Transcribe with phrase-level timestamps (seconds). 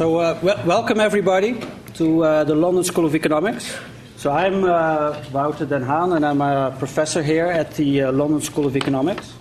[0.00, 1.60] So, uh, w- welcome everybody
[1.96, 3.76] to uh, the London School of Economics.
[4.16, 8.40] So, I'm uh, Wouter Den Haan, and I'm a professor here at the uh, London
[8.40, 9.34] School of Economics.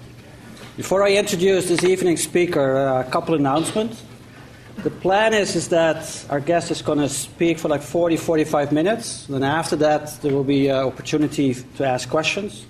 [0.76, 4.04] Before I introduce this evening's speaker, uh, a couple announcements.
[4.84, 8.74] The plan is, is that our guest is going to speak for like 40, 45
[8.74, 9.28] minutes.
[9.28, 12.66] Then after that, there will be uh, opportunity to ask questions.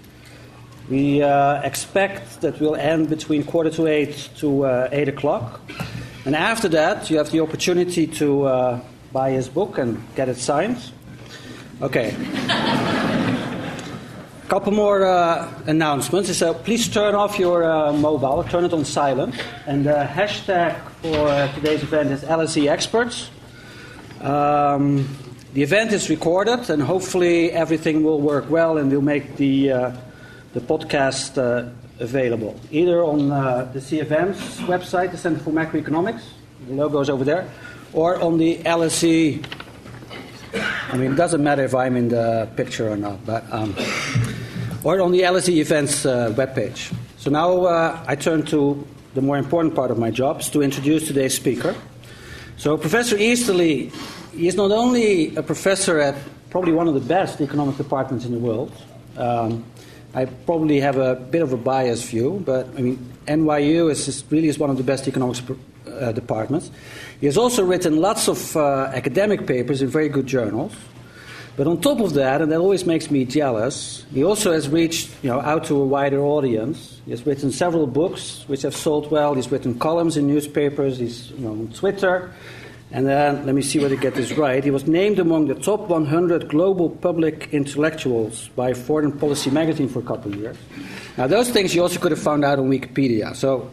[0.92, 5.60] We expect that we'll end between quarter to eight to eight o'clock.
[6.26, 8.80] And after that, you have the opportunity to uh,
[9.12, 10.78] buy his book and get it signed.
[11.82, 12.14] Okay.
[12.50, 16.36] A couple more uh, announcements.
[16.38, 19.36] So please turn off your uh, mobile, turn it on silent.
[19.66, 23.30] And the hashtag for today's event is LSE Experts.
[24.22, 25.08] Um,
[25.54, 29.92] the event is recorded, and hopefully everything will work well, and we'll make the uh,
[30.54, 36.22] the podcast uh, available either on uh, the CFM's website, the Center for Macroeconomics.
[36.68, 37.50] The logo is over there,
[37.94, 39.46] or on the LSE.
[40.54, 43.76] I mean, it doesn't matter if I'm in the picture or not, but um,
[44.84, 46.94] or on the LSE events uh, webpage.
[47.18, 50.62] So now uh, I turn to the more important part of my job, is to
[50.62, 51.76] introduce today's speaker.
[52.58, 53.92] So Professor Easterly,
[54.32, 56.16] he is not only a professor at
[56.50, 58.72] probably one of the best economic departments in the world.
[59.18, 59.66] Um,
[60.14, 64.24] I probably have a bit of a biased view, but I mean, NYU is, is
[64.32, 65.42] really is one of the best economics
[65.88, 66.72] uh, departments.
[67.20, 70.74] He has also written lots of uh, academic papers in very good journals.
[71.58, 75.12] But on top of that, and that always makes me jealous, he also has reached
[75.22, 77.02] you know, out to a wider audience.
[77.04, 79.34] He has written several books which have sold well.
[79.34, 81.00] He's written columns in newspapers.
[81.00, 82.32] He's you know, on Twitter.
[82.92, 84.64] And then, let me see whether I get this right.
[84.64, 90.00] He was named among the top 100 global public intellectuals by Foreign Policy magazine for
[90.00, 90.58] a couple of years.
[91.16, 93.36] Now, those things you also could have found out on Wikipedia.
[93.36, 93.70] So,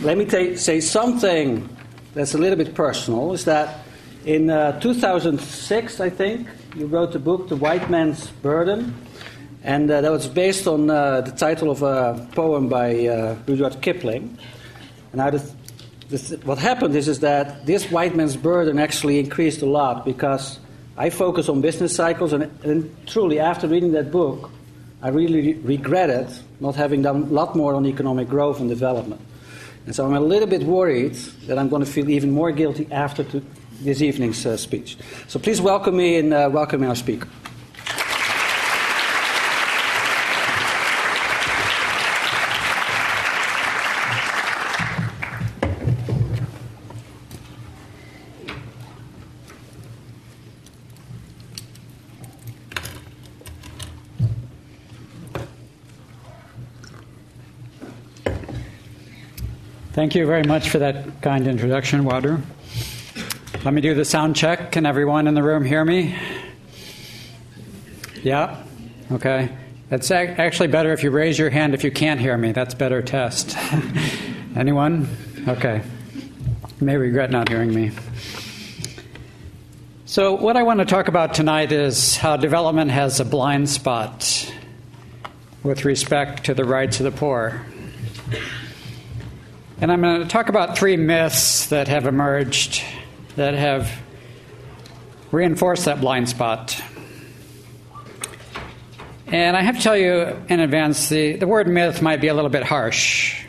[0.00, 1.68] let me say something
[2.14, 3.80] that's a little bit personal is that
[4.24, 8.94] in uh, 2006, I think, you wrote a book, The White Man's Burden.
[9.64, 13.80] And uh, that was based on uh, the title of a poem by uh, Rudyard
[13.80, 14.38] Kipling.
[15.12, 15.52] And the,
[16.08, 20.58] this, what happened is, is that this white man's burden actually increased a lot because
[20.96, 24.50] I focus on business cycles, and, and truly, after reading that book,
[25.00, 26.28] I really regretted
[26.60, 29.20] not having done a lot more on economic growth and development.
[29.86, 31.14] And so I'm a little bit worried
[31.46, 33.44] that I'm going to feel even more guilty after to,
[33.80, 34.98] this evening's uh, speech.
[35.28, 37.28] So please welcome me and uh, welcome our speaker.
[59.98, 62.40] Thank you very much for that kind introduction, Wouter.
[63.64, 64.70] Let me do the sound check.
[64.70, 66.16] Can everyone in the room hear me?
[68.22, 68.62] Yeah?
[69.10, 69.48] Okay.
[69.90, 72.52] It's actually better if you raise your hand if you can't hear me.
[72.52, 73.56] That's better test.
[74.56, 75.08] Anyone?
[75.48, 75.82] Okay.
[76.80, 77.90] You may regret not hearing me.
[80.06, 84.54] So, what I want to talk about tonight is how development has a blind spot
[85.64, 87.66] with respect to the rights of the poor.
[89.80, 92.82] And I'm going to talk about three myths that have emerged
[93.36, 93.88] that have
[95.30, 96.82] reinforced that blind spot.
[99.28, 102.34] And I have to tell you in advance the, the word myth might be a
[102.34, 103.44] little bit harsh.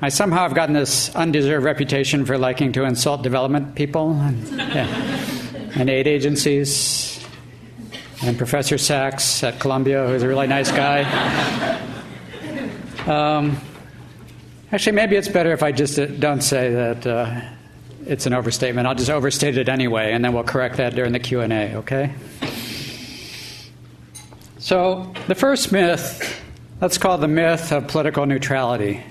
[0.00, 4.86] I somehow have gotten this undeserved reputation for liking to insult development people and, yeah,
[5.74, 7.22] and aid agencies.
[8.22, 11.02] And Professor Sachs at Columbia, who's a really nice guy.
[13.06, 13.60] Um,
[14.72, 17.40] Actually, maybe it's better if I just don't say that uh,
[18.04, 18.88] it's an overstatement.
[18.88, 21.76] I'll just overstate it anyway, and then we'll correct that during the Q and A.
[21.76, 22.12] Okay.
[24.58, 26.42] So the first myth,
[26.80, 29.04] let's call the myth of political neutrality.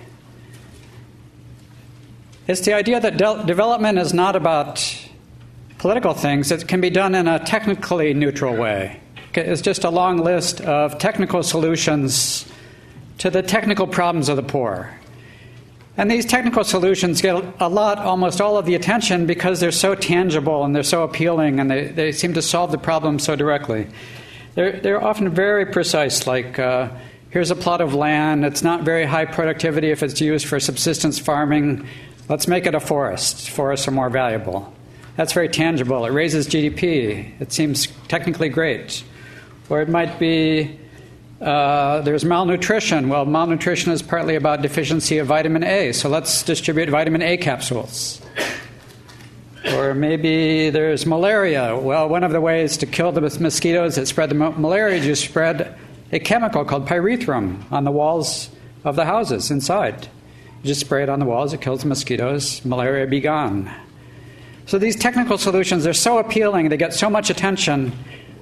[2.47, 4.83] It's the idea that de- development is not about
[5.77, 6.51] political things.
[6.51, 8.99] It can be done in a technically neutral way.
[9.33, 12.45] It's just a long list of technical solutions
[13.19, 14.93] to the technical problems of the poor.
[15.97, 19.95] And these technical solutions get a lot, almost all of the attention because they're so
[19.95, 23.87] tangible and they're so appealing and they, they seem to solve the problem so directly.
[24.55, 26.89] They're, they're often very precise, like uh,
[27.29, 31.17] here's a plot of land, it's not very high productivity if it's used for subsistence
[31.17, 31.87] farming,
[32.27, 33.49] let's make it a forest.
[33.49, 34.73] Forests are more valuable.
[35.15, 36.05] That's very tangible.
[36.05, 37.39] It raises GDP.
[37.39, 39.03] It seems technically great.
[39.69, 40.77] Or it might be
[41.41, 43.09] uh, there's malnutrition.
[43.09, 48.21] Well, malnutrition is partly about deficiency of vitamin A, so let's distribute vitamin A capsules.
[49.73, 51.75] Or maybe there's malaria.
[51.75, 55.15] Well, one of the ways to kill the mosquitoes that spread the malaria is you
[55.15, 55.75] spread
[56.11, 58.49] a chemical called pyrethrum on the walls
[58.83, 60.07] of the houses inside.
[60.61, 63.71] You just spray it on the walls, it kills the mosquitoes, malaria be gone.
[64.67, 67.91] So these technical solutions are so appealing, they get so much attention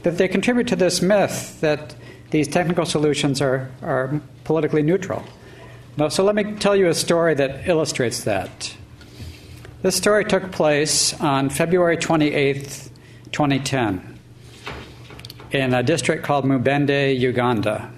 [0.04, 1.96] that they contribute to this myth that
[2.34, 5.24] these technical solutions are, are politically neutral.
[5.98, 8.76] Now, so let me tell you a story that illustrates that.
[9.84, 12.90] This story took place on February 28th,
[13.32, 14.20] 2010,
[15.52, 17.92] in a district called Mubende, Uganda.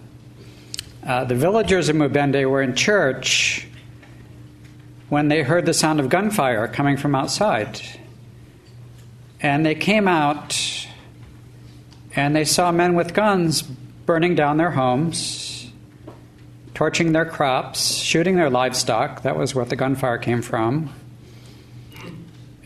[1.07, 3.65] Uh, the villagers of Mubende were in church
[5.07, 7.79] when they heard the sound of gunfire coming from outside.
[9.39, 10.89] And they came out
[12.17, 13.63] and they saw men with guns
[14.05, 15.71] burning down their homes,
[16.73, 19.23] torching their crops, shooting their livestock.
[19.23, 20.93] That was where the gunfire came from.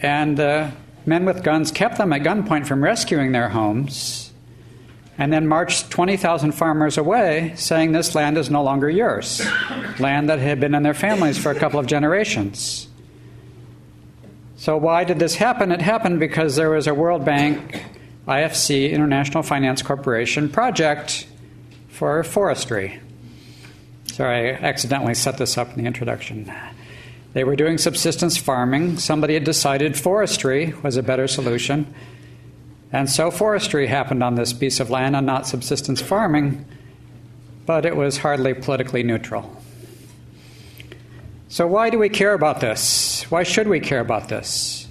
[0.02, 0.72] And the
[1.06, 4.30] men with guns kept them at gunpoint from rescuing their homes
[5.20, 9.46] and then marched 20,000 farmers away, saying this land is no longer yours,
[10.00, 12.88] land that had been in their families for a couple of generations.
[14.56, 15.74] So, why did this happen?
[15.74, 17.84] It happened because there was a World Bank
[18.30, 21.28] IFC, International Finance Corporation, project
[21.88, 23.02] for forestry.
[24.06, 26.54] Sorry, I accidentally set this up in the introduction.
[27.34, 29.00] They were doing subsistence farming.
[29.00, 31.92] Somebody had decided forestry was a better solution.
[32.92, 36.66] And so forestry happened on this piece of land and not subsistence farming,
[37.66, 39.60] but it was hardly politically neutral.
[41.48, 43.24] So, why do we care about this?
[43.32, 44.88] Why should we care about this?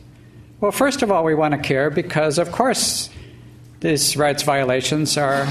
[0.61, 3.11] Well, first of all, we want to care because, of course,
[3.81, 5.47] these rights violations are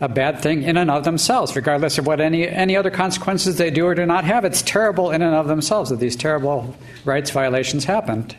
[0.00, 3.70] a bad thing in and of themselves, regardless of what any, any other consequences they
[3.70, 4.44] do or do not have.
[4.44, 8.36] It's terrible in and of themselves that these terrible rights violations happened.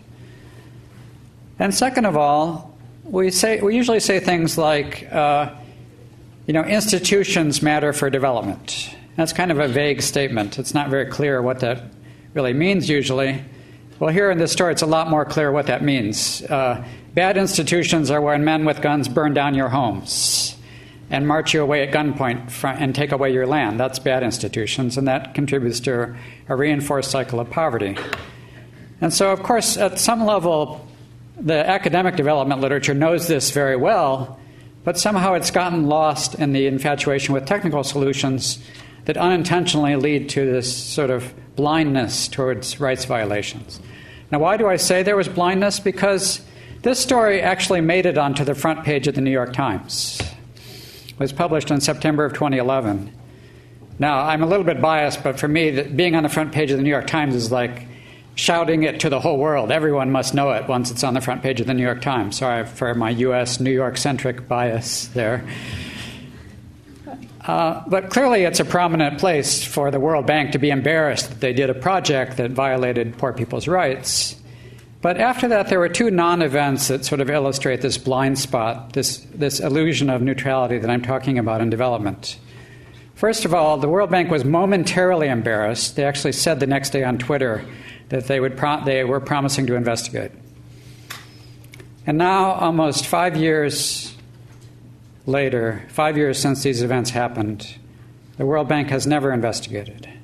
[1.58, 5.54] And second of all, we, say, we usually say things like, uh,
[6.48, 8.96] you know, institutions matter for development.
[9.16, 10.60] That's kind of a vague statement.
[10.60, 11.84] It's not very clear what that
[12.34, 13.42] really means usually.
[14.00, 16.42] Well, here in this story, it's a lot more clear what that means.
[16.44, 20.56] Uh, bad institutions are when men with guns burn down your homes
[21.10, 23.80] and march you away at gunpoint and take away your land.
[23.80, 26.16] That's bad institutions, and that contributes to
[26.50, 27.98] a reinforced cycle of poverty.
[29.02, 30.86] And so, of course, at some level,
[31.40, 34.40] the academic development literature knows this very well,
[34.84, 38.64] but somehow it's gotten lost in the infatuation with technical solutions
[39.06, 43.80] that unintentionally lead to this sort of blindness towards rights violations.
[44.32, 45.80] Now, why do I say there was blindness?
[45.80, 46.42] Because
[46.82, 50.22] this story actually made it onto the front page of the New York Times.
[51.08, 53.12] It was published in September of 2011.
[53.98, 56.78] Now, I'm a little bit biased, but for me, being on the front page of
[56.78, 57.88] the New York Times is like
[58.36, 59.72] shouting it to the whole world.
[59.72, 62.38] Everyone must know it once it's on the front page of the New York Times.
[62.38, 63.60] Sorry for my U.S.
[63.60, 65.48] New York centric bias there.
[67.42, 71.40] Uh, but clearly, it's a prominent place for the World Bank to be embarrassed that
[71.40, 74.36] they did a project that violated poor people's rights.
[75.06, 78.94] But after that, there were two non events that sort of illustrate this blind spot,
[78.94, 82.40] this, this illusion of neutrality that I'm talking about in development.
[83.14, 85.96] First of all, the World Bank was momentarily embarrassed.
[85.96, 87.64] They actually said the next day on Twitter
[88.10, 90.32] that they, would pro- they were promising to investigate.
[92.08, 94.12] And now, almost five years
[95.28, 97.78] later, five years since these events happened,
[98.38, 100.15] the World Bank has never investigated.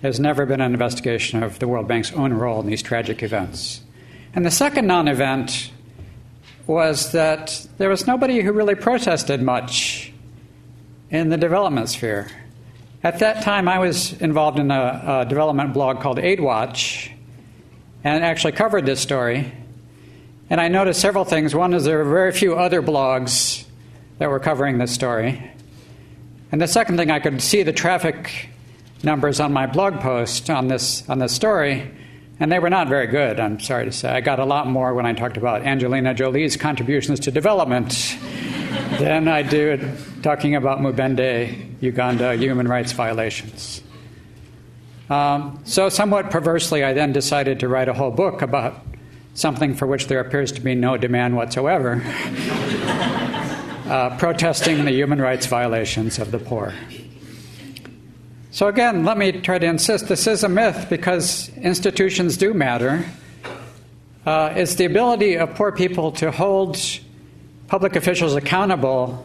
[0.00, 3.80] There's never been an investigation of the World Bank's own role in these tragic events.
[4.32, 5.72] And the second non event
[6.68, 10.12] was that there was nobody who really protested much
[11.10, 12.28] in the development sphere.
[13.02, 17.10] At that time, I was involved in a, a development blog called AidWatch
[18.04, 19.52] and actually covered this story.
[20.50, 21.54] And I noticed several things.
[21.54, 23.64] One is there were very few other blogs
[24.18, 25.50] that were covering this story.
[26.52, 28.50] And the second thing, I could see the traffic
[29.02, 31.90] numbers on my blog post on this, on this story,
[32.40, 34.08] and they were not very good, I'm sorry to say.
[34.08, 38.16] I got a lot more when I talked about Angelina Jolie's contributions to development
[38.98, 39.80] than I did
[40.22, 43.82] talking about Mubende, Uganda, human rights violations.
[45.10, 48.84] Um, so, somewhat perversely, I then decided to write a whole book about
[49.32, 52.02] something for which there appears to be no demand whatsoever
[53.86, 56.74] uh, protesting the human rights violations of the poor.
[58.58, 63.06] So, again, let me try to insist this is a myth because institutions do matter.
[64.26, 66.76] Uh, it's the ability of poor people to hold
[67.68, 69.24] public officials accountable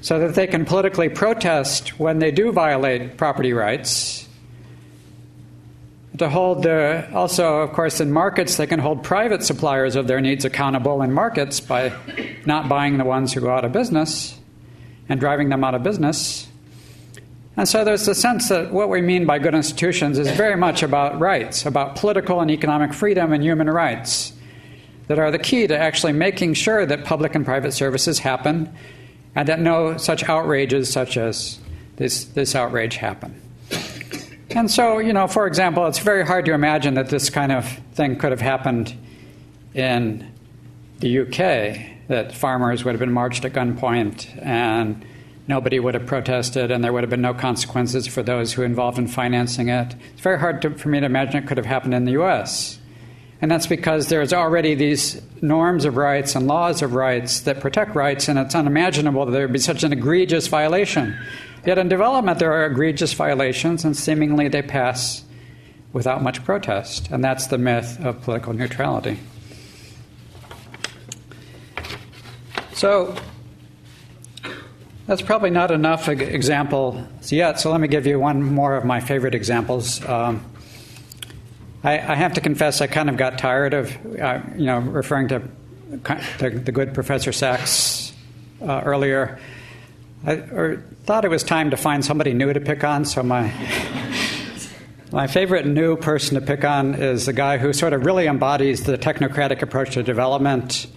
[0.00, 4.28] so that they can politically protest when they do violate property rights.
[6.16, 10.20] to hold the also of course in markets they can hold private suppliers of their
[10.20, 11.92] needs accountable in markets by
[12.46, 14.38] not buying the ones who go out of business
[15.08, 16.46] and driving them out of business
[17.56, 20.82] and so there's the sense that what we mean by good institutions is very much
[20.82, 24.32] about rights about political and economic freedom and human rights
[25.08, 28.72] that are the key to actually making sure that public and private services happen
[29.34, 31.58] and that no such outrages such as
[31.96, 33.40] this, this outrage happen.
[34.50, 37.68] And so, you know, for example, it's very hard to imagine that this kind of
[37.94, 38.94] thing could have happened
[39.74, 40.30] in
[41.00, 45.04] the UK, that farmers would have been marched at gunpoint and
[45.46, 48.98] nobody would have protested and there would have been no consequences for those who involved
[48.98, 49.94] in financing it.
[50.12, 52.78] It's very hard to, for me to imagine it could have happened in the US.
[53.42, 57.94] And that's because there's already these norms of rights and laws of rights that protect
[57.94, 61.18] rights, and it's unimaginable that there would be such an egregious violation
[61.66, 65.24] Yet in development, there are egregious violations, and seemingly they pass
[65.94, 67.08] without much protest.
[67.10, 69.18] And that's the myth of political neutrality.
[72.74, 73.16] So,
[75.06, 79.00] that's probably not enough examples yet, so let me give you one more of my
[79.00, 80.02] favorite examples.
[80.06, 80.44] Um,
[81.82, 85.28] I, I, have to confess, I kind of got tired of, uh, you know, referring
[85.28, 85.42] to
[86.38, 88.14] the, the good Professor Sachs
[88.62, 89.38] uh, earlier.
[90.26, 93.52] I thought it was time to find somebody new to pick on, so my.
[95.12, 98.82] My favorite new person to pick on is the guy who sort of really embodies
[98.82, 100.88] the technocratic approach to development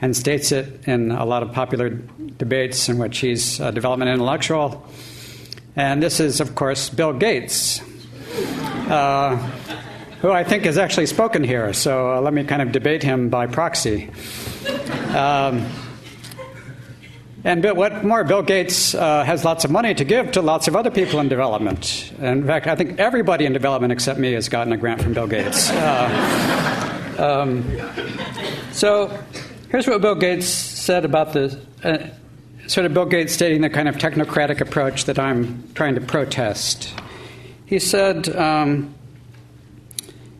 [0.00, 4.86] and states it in a lot of popular debates in which he's a development intellectual.
[5.76, 7.80] And this is, of course, Bill Gates,
[8.88, 9.36] uh,
[10.20, 11.72] who I think has actually spoken here.
[11.72, 14.10] So uh, let me kind of debate him by proxy.
[15.14, 15.66] Um,
[17.44, 20.74] and what more, Bill Gates uh, has lots of money to give to lots of
[20.74, 22.12] other people in development.
[22.18, 25.28] in fact, I think everybody in development except me has gotten a grant from Bill
[25.28, 25.70] Gates.
[25.70, 27.64] Uh, um,
[28.72, 29.16] so
[29.70, 32.08] here's what Bill Gates said about the uh,
[32.68, 36.94] sort of Bill Gates stating the kind of technocratic approach that I'm trying to protest.
[37.66, 38.28] He said.
[38.34, 38.94] Um,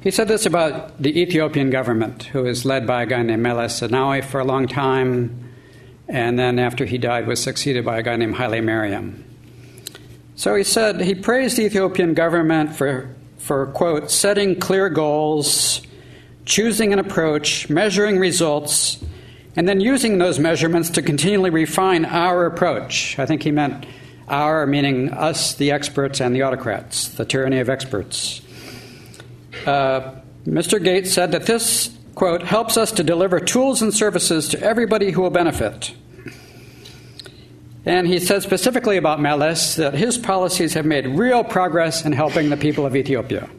[0.01, 3.81] he said this about the Ethiopian government, who is led by a guy named Meles
[3.81, 5.49] Zenawi for a long time
[6.09, 9.25] and then after he died was succeeded by a guy named Haile Mariam.
[10.37, 15.83] So he said he praised the Ethiopian government for, for quote, setting clear goals,
[16.45, 19.05] choosing an approach, measuring results,
[19.59, 23.19] and then using those measurements to continually refine our approach.
[23.19, 23.87] I think he meant
[24.29, 28.41] our, meaning us, the experts, and the autocrats, the tyranny of experts.
[29.67, 30.12] Uh,
[30.47, 30.81] Mr.
[30.81, 35.23] Gates said that this quote, helps us to deliver tools and services to everybody who
[35.23, 35.93] will benefit.
[37.85, 42.50] And he said specifically about Meles that his policies have made real progress in helping
[42.50, 43.50] the people of Ethiopia.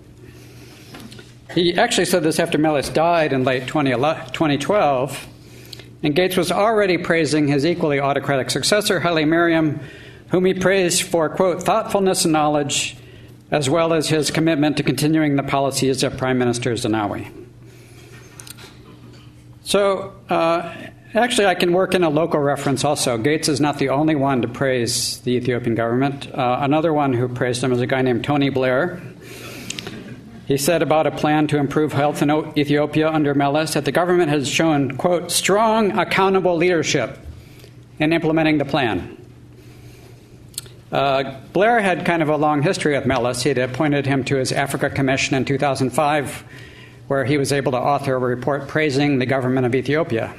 [1.54, 5.28] He actually said this after Meles died in late 2012,
[6.02, 9.80] and Gates was already praising his equally autocratic successor, Haile Mariam,
[10.30, 12.96] whom he praised for, quote, thoughtfulness and knowledge,
[13.52, 17.32] as well as his commitment to continuing the policies of Prime Minister Zenawi.
[19.64, 20.74] So, uh,
[21.14, 23.18] actually, I can work in a local reference also.
[23.18, 26.34] Gates is not the only one to praise the Ethiopian government.
[26.34, 29.02] Uh, another one who praised him is a guy named Tony Blair.
[30.50, 34.32] He said about a plan to improve health in Ethiopia under Meles that the government
[34.32, 37.20] has shown, quote, strong, accountable leadership
[38.00, 39.16] in implementing the plan.
[40.92, 43.44] Uh, Blair had kind of a long history with Meles.
[43.44, 46.44] He had appointed him to his Africa Commission in 2005
[47.06, 50.34] where he was able to author a report praising the government of Ethiopia.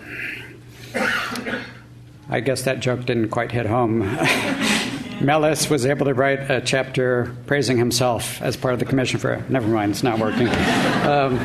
[2.29, 4.03] I guess that joke didn't quite hit home.
[5.21, 9.45] Meles was able to write a chapter praising himself as part of the commission for.
[9.49, 10.49] Never mind, it's not working.
[11.01, 11.41] Um,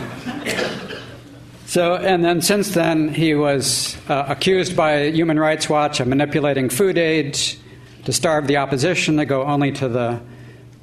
[1.65, 6.69] so, and then since then, he was uh, accused by Human Rights Watch of manipulating
[6.69, 7.39] food aid
[8.03, 10.21] to starve the opposition, to go only to the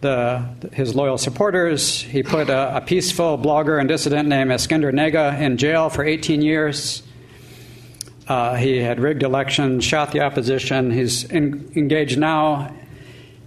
[0.02, 2.02] the, his loyal supporters.
[2.02, 6.42] He put a, a, peaceful blogger and dissident named Eskinder Nega in jail for 18
[6.42, 7.02] years.
[8.28, 10.90] Uh, he had rigged elections, shot the opposition.
[10.90, 12.74] He's in, engaged now.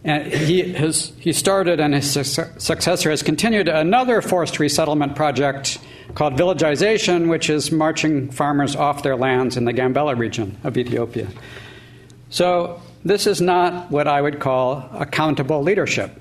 [0.06, 5.80] And he, has, he started, and his successor has continued another forced resettlement project
[6.14, 11.28] called villagization, which is marching farmers off their lands in the Gambela region of Ethiopia.
[12.30, 16.12] So, this is not what I would call accountable leadership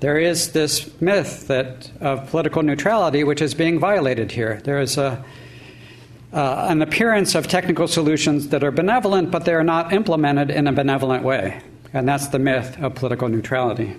[0.00, 4.60] there is this myth that of political neutrality which is being violated here.
[4.64, 5.22] There is a,
[6.32, 10.66] uh, an appearance of technical solutions that are benevolent, but they are not implemented in
[10.66, 11.60] a benevolent way.
[11.92, 13.96] And that's the myth of political neutrality.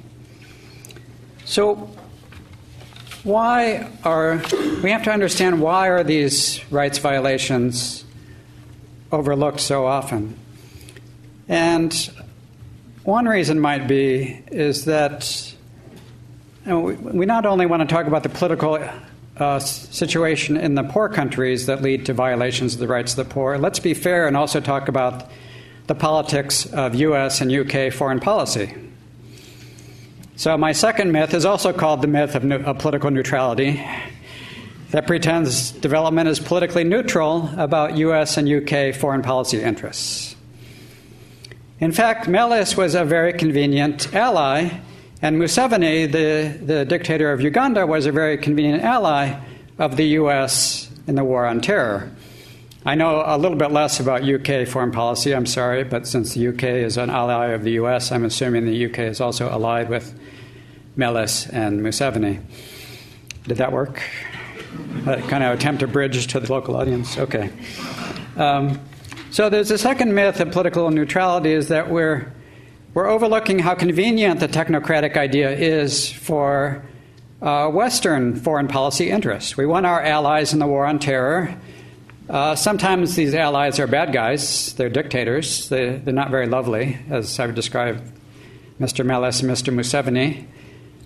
[1.46, 1.90] So,
[3.24, 4.42] why are
[4.82, 8.06] we have to understand why are these rights violations
[9.12, 10.38] overlooked so often?
[11.48, 11.94] And
[13.04, 15.54] one reason might be is that
[16.66, 18.80] you know, we not only want to talk about the political
[19.38, 23.34] uh, situation in the poor countries that lead to violations of the rights of the
[23.34, 25.30] poor, let's be fair and also talk about
[25.92, 27.42] the politics of U.S.
[27.42, 28.74] and UK foreign policy.
[30.38, 33.86] So, my second myth is also called the myth of, of political neutrality,
[34.92, 38.38] that pretends development is politically neutral about U.S.
[38.38, 40.38] and UK foreign policy interests.
[41.82, 44.70] In fact, Meles was a very convenient ally,
[45.22, 49.38] and Museveni, the, the dictator of Uganda, was a very convenient ally
[49.78, 50.90] of the U.S.
[51.06, 52.10] in the war on terror.
[52.84, 56.48] I know a little bit less about UK foreign policy, I'm sorry, but since the
[56.48, 60.20] UK is an ally of the US, I'm assuming the UK is also allied with
[60.96, 62.42] Meles and Museveni.
[63.44, 64.02] Did that work?
[65.06, 67.20] Uh, kind of attempt to bridge to the local audience?
[67.20, 67.52] Okay.
[68.36, 68.80] Um,
[69.30, 72.34] so there's a second myth of political neutrality is that we're,
[72.96, 76.84] we're overlooking how convenient the technocratic idea is for
[77.44, 79.56] uh, Western foreign policy interests.
[79.56, 81.56] We want our allies in the war on terror
[82.32, 87.38] uh, sometimes these allies are bad guys, they're dictators, they, are not very lovely, as
[87.42, 88.02] I've described
[88.80, 89.06] Mr.
[89.06, 89.74] Meles and Mr.
[89.74, 90.46] Museveni.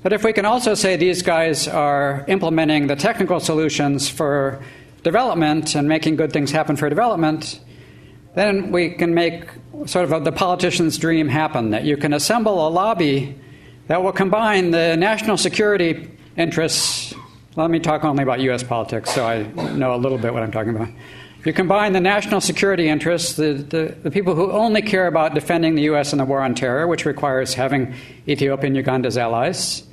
[0.04, 4.64] But if we can also say these guys are implementing the technical solutions for
[5.02, 7.60] development and making good things happen for development,
[8.36, 9.46] then we can make
[9.88, 13.36] sort of the politician's dream happen that you can assemble a lobby
[13.88, 17.16] that will combine the national security interests
[17.56, 18.64] let me talk only about U.S.
[18.64, 19.44] politics so I
[19.74, 20.90] know a little bit what I'm talking about.
[21.46, 25.76] You combine the national security interests, the, the, the, people who only care about defending
[25.76, 26.12] the U.S.
[26.12, 27.94] in the war on terror, which requires having
[28.28, 29.84] Ethiopia and Uganda as allies.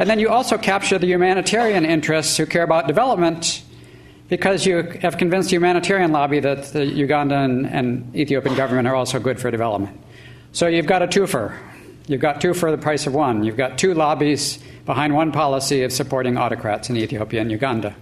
[0.00, 3.62] And then you also capture the humanitarian interests who care about development
[4.28, 9.20] because you have convinced the humanitarian lobby that the Ugandan and Ethiopian government are also
[9.20, 9.98] good for development.
[10.52, 11.56] So you've got a twofer.
[12.10, 13.44] You've got two for the price of one.
[13.44, 17.94] You've got two lobbies behind one policy of supporting autocrats in Ethiopia and Uganda.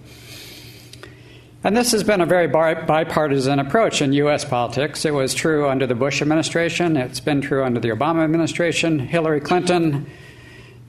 [1.62, 4.46] And this has been a very bipartisan approach in U.S.
[4.46, 5.04] politics.
[5.04, 8.98] It was true under the Bush administration, it's been true under the Obama administration.
[8.98, 10.06] Hillary Clinton,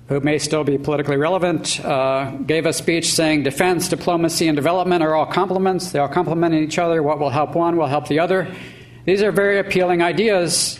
[0.08, 5.04] who may still be politically relevant, uh, gave a speech saying defense, diplomacy, and development
[5.04, 5.92] are all complements.
[5.92, 7.04] They all complement each other.
[7.04, 8.48] What will help one will help the other.
[9.04, 10.80] These are very appealing ideas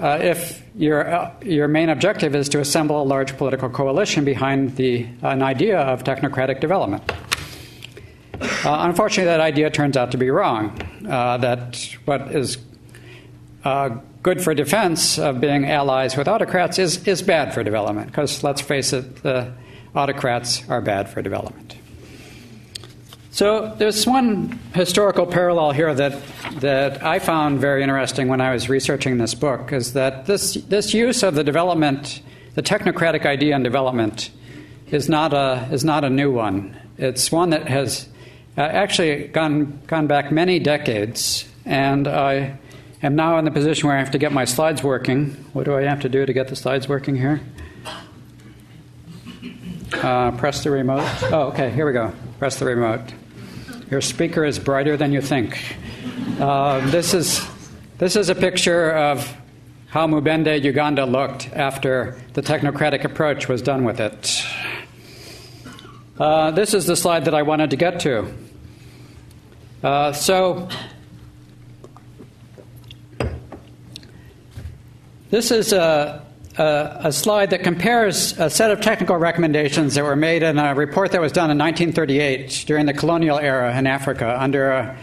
[0.00, 4.76] uh, if your, uh, your main objective is to assemble a large political coalition behind
[4.76, 7.10] the, an idea of technocratic development.
[8.40, 10.80] Uh, unfortunately, that idea turns out to be wrong.
[11.08, 12.58] Uh, that what is
[13.64, 13.88] uh,
[14.22, 18.60] good for defense of being allies with autocrats is, is bad for development, because let's
[18.60, 19.52] face it, the
[19.94, 21.77] autocrats are bad for development.
[23.38, 26.20] So there's one historical parallel here that,
[26.54, 30.92] that I found very interesting when I was researching this book is that this, this
[30.92, 32.20] use of the development,
[32.56, 34.32] the technocratic idea in development,
[34.88, 36.76] is not a, is not a new one.
[36.96, 38.08] It's one that has
[38.56, 42.58] uh, actually gone, gone back many decades, and I
[43.04, 45.30] am now in the position where I have to get my slides working.
[45.52, 47.40] What do I have to do to get the slides working here?
[49.92, 51.08] Uh, press the remote.
[51.30, 52.12] Oh, okay, here we go.
[52.40, 53.12] Press the remote.
[53.90, 55.76] Your speaker is brighter than you think.
[56.38, 57.42] Uh, this, is,
[57.96, 59.34] this is a picture of
[59.86, 64.44] how Mubende, Uganda looked after the technocratic approach was done with it.
[66.18, 68.30] Uh, this is the slide that I wanted to get to.
[69.82, 70.68] Uh, so,
[75.30, 76.26] this is a,
[76.58, 80.74] a, a, slide that compares a set of technical recommendations that were made in a
[80.74, 84.98] report that was done in 1938 during the colonial era in Africa under a,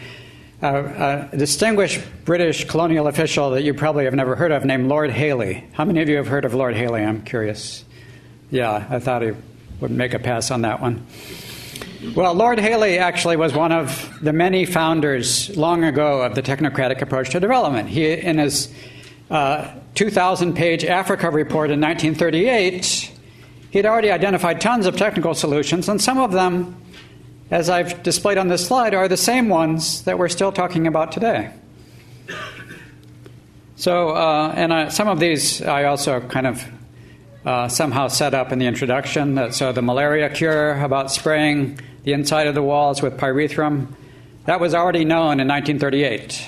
[0.62, 5.12] a, a distinguished British colonial official that you probably have never heard of named Lord
[5.12, 5.64] Hailey.
[5.74, 7.04] How many of you have heard of Lord Hailey?
[7.04, 7.86] I'm curious.
[8.52, 9.32] Yeah, I thought he
[9.80, 11.06] would make a pass on that one.
[12.16, 17.02] Well, Lord Hailey actually was one of the many founders long ago of the technocratic
[17.02, 17.90] approach to development.
[17.90, 18.95] He, in his uh,
[19.30, 23.12] 2,000 page Africa report in 1938,
[23.72, 26.80] he'd already identified tons of technical solutions, and some of them,
[27.52, 31.12] as I've displayed on this slide, are the same ones that we're still talking about
[31.12, 31.52] today.
[33.78, 36.66] So, uh, and uh, some of these I also kind of
[37.46, 39.36] uh, somehow set up in the introduction.
[39.36, 43.88] That, so, the malaria cure about spraying the inside of the walls with pyrethrum,
[44.46, 46.48] that was already known in 1938.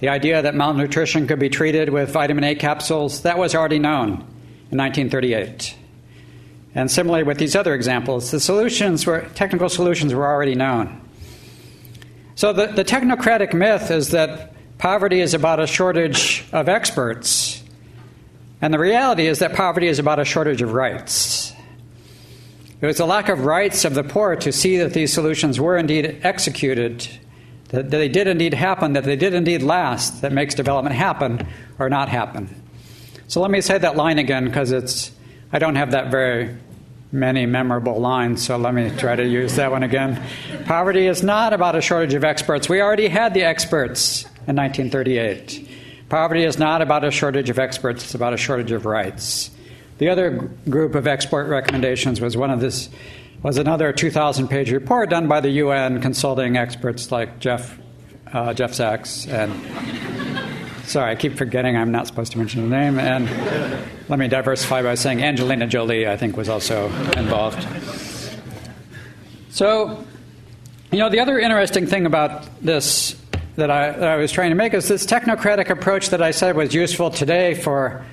[0.00, 4.10] The idea that malnutrition could be treated with vitamin A capsules, that was already known
[4.70, 5.76] in 1938.
[6.74, 11.00] And similarly with these other examples, the solutions were technical solutions were already known.
[12.34, 17.62] So the, the technocratic myth is that poverty is about a shortage of experts.
[18.60, 21.52] And the reality is that poverty is about a shortage of rights.
[22.80, 25.76] It was the lack of rights of the poor to see that these solutions were
[25.76, 27.08] indeed executed,
[27.74, 31.46] that they did indeed happen, that they did indeed last, that makes development happen
[31.78, 32.62] or not happen.
[33.28, 35.10] So let me say that line again because it's
[35.52, 36.56] I don't have that very
[37.12, 40.20] many memorable lines, so let me try to use that one again.
[40.66, 42.68] Poverty is not about a shortage of experts.
[42.68, 45.68] We already had the experts in 1938.
[46.08, 49.50] Poverty is not about a shortage of experts, it's about a shortage of rights.
[49.98, 52.88] The other group of expert recommendations was one of this
[53.44, 57.78] was another 2,000 page report done by the UN consulting experts like Jeff
[58.32, 59.52] uh, Jeff Sachs and
[60.84, 62.98] Sorry, I keep forgetting I'm not supposed to mention the name.
[62.98, 63.28] And
[64.08, 67.66] let me diversify by saying Angelina Jolie, I think, was also involved.
[69.50, 70.04] So,
[70.90, 73.16] you know, the other interesting thing about this
[73.56, 76.56] that I, that I was trying to make is this technocratic approach that I said
[76.56, 78.04] was useful today for,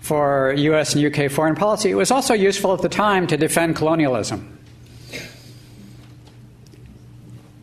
[0.00, 1.90] for US and UK foreign policy.
[1.90, 4.57] It was also useful at the time to defend colonialism.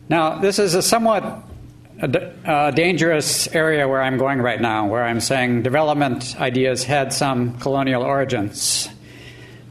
[0.08, 1.42] Now, this is a somewhat
[2.00, 7.58] a, dangerous area where I'm going right now, where I'm saying development ideas had some
[7.58, 8.88] colonial origins.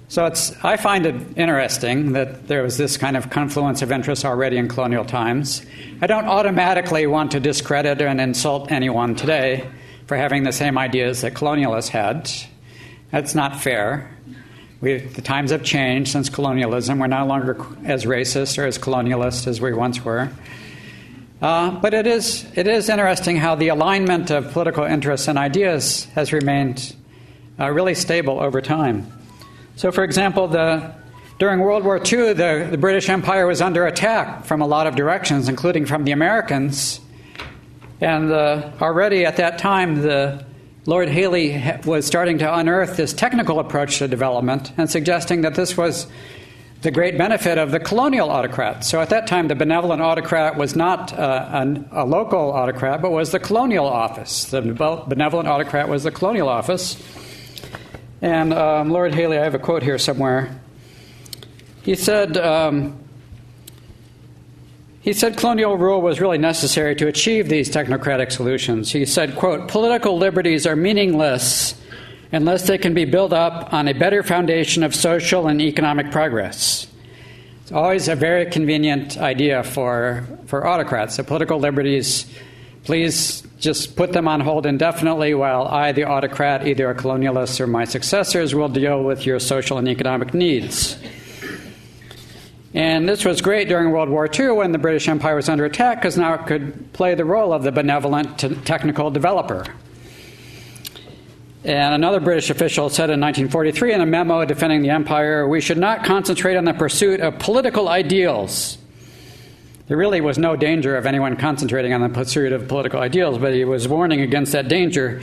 [0.08, 4.24] So it's, I find it interesting that there was this kind of confluence of interests
[4.24, 5.66] already in colonial times.
[6.02, 9.70] I don't automatically want to discredit and insult anyone today
[10.06, 12.32] for having the same ideas that colonialists had.
[13.12, 14.15] That's not fair.
[14.86, 17.00] We, the times have changed since colonialism.
[17.00, 20.30] We're no longer as racist or as colonialist as we once were.
[21.42, 26.04] Uh, but it is, it is interesting how the alignment of political interests and ideas
[26.14, 26.96] has remained
[27.60, 29.12] uh, really stable over time.
[29.76, 30.94] So, for example, the,
[31.40, 34.96] during World War II, the, the British Empire was under attack from a lot of
[34.96, 37.02] directions, including from the Americans.
[38.02, 40.46] And uh, already at that time, the
[40.88, 45.76] Lord Hailey was starting to unearth this technical approach to development and suggesting that this
[45.76, 46.06] was
[46.84, 48.86] the great benefit of the colonial autocrat.
[48.86, 53.10] So at that time, the benevolent autocrat was not uh, an, a local autocrat, but
[53.10, 54.46] was the colonial office.
[54.46, 57.02] The benevolent autocrat was the colonial office.
[58.22, 60.60] And um, Lord Hailey, I have a quote here somewhere.
[61.82, 63.00] He said, um,
[65.06, 68.92] he said colonial rule was really necessary to achieve these technocratic solutions.
[68.92, 71.80] He said, quote, political liberties are meaningless
[72.32, 76.88] unless they can be built up on a better foundation of social and economic progress.
[77.62, 81.18] It's always a very convenient idea for, for autocrats.
[81.18, 82.26] The political liberties,
[82.84, 87.68] please just put them on hold indefinitely while I, the autocrat, either a colonialist or
[87.68, 90.98] my successors, will deal with your social and economic needs.
[92.76, 96.02] And this was great during World War II when the British Empire was under attack
[96.02, 99.66] because now it could play the role of the benevolent technical developer.
[101.64, 105.78] And another British official said in 1943 in a memo defending the empire we should
[105.78, 108.78] not concentrate on the pursuit of political ideals.
[109.88, 113.54] There really was no danger of anyone concentrating on the pursuit of political ideals, but
[113.54, 115.22] he was warning against that danger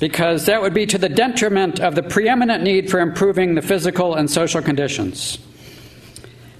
[0.00, 4.16] because that would be to the detriment of the preeminent need for improving the physical
[4.16, 5.38] and social conditions.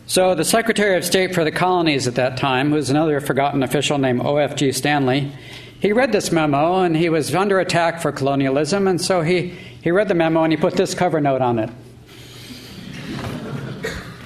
[0.07, 3.63] So, the Secretary of State for the Colonies at that time, who was another forgotten
[3.63, 4.73] official named O.F.G.
[4.73, 5.33] Stanley,
[5.81, 9.91] he read this memo and he was under attack for colonialism, and so he, he
[9.91, 11.71] read the memo and he put this cover note on it.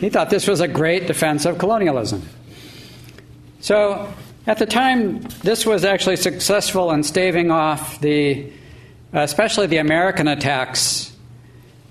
[0.01, 2.23] He thought this was a great defense of colonialism.
[3.61, 4.12] So,
[4.47, 8.51] at the time, this was actually successful in staving off the,
[9.12, 11.16] especially the American attacks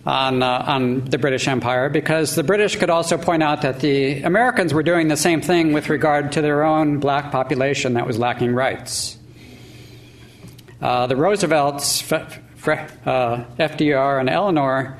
[0.05, 4.21] on, uh, on the British Empire, because the British could also point out that the
[4.21, 8.19] Americans were doing the same thing with regard to their own black population that was
[8.19, 9.17] lacking rights.
[10.81, 14.97] Uh, the Roosevelts, F- F- uh, FDR, and Eleanor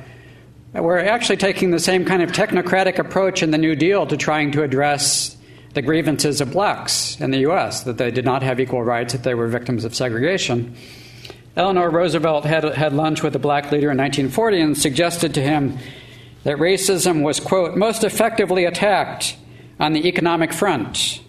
[0.73, 4.51] were actually taking the same kind of technocratic approach in the New Deal to trying
[4.53, 5.37] to address
[5.73, 9.23] the grievances of blacks in the U.S., that they did not have equal rights, that
[9.23, 10.75] they were victims of segregation.
[11.55, 15.77] Eleanor Roosevelt had, had lunch with a black leader in 1940 and suggested to him
[16.43, 19.37] that racism was, quote, most effectively attacked
[19.79, 21.21] on the economic front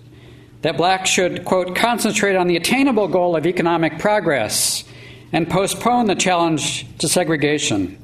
[0.63, 4.85] that blacks should, quote, concentrate on the attainable goal of economic progress
[5.33, 7.97] and postpone the challenge to segregation.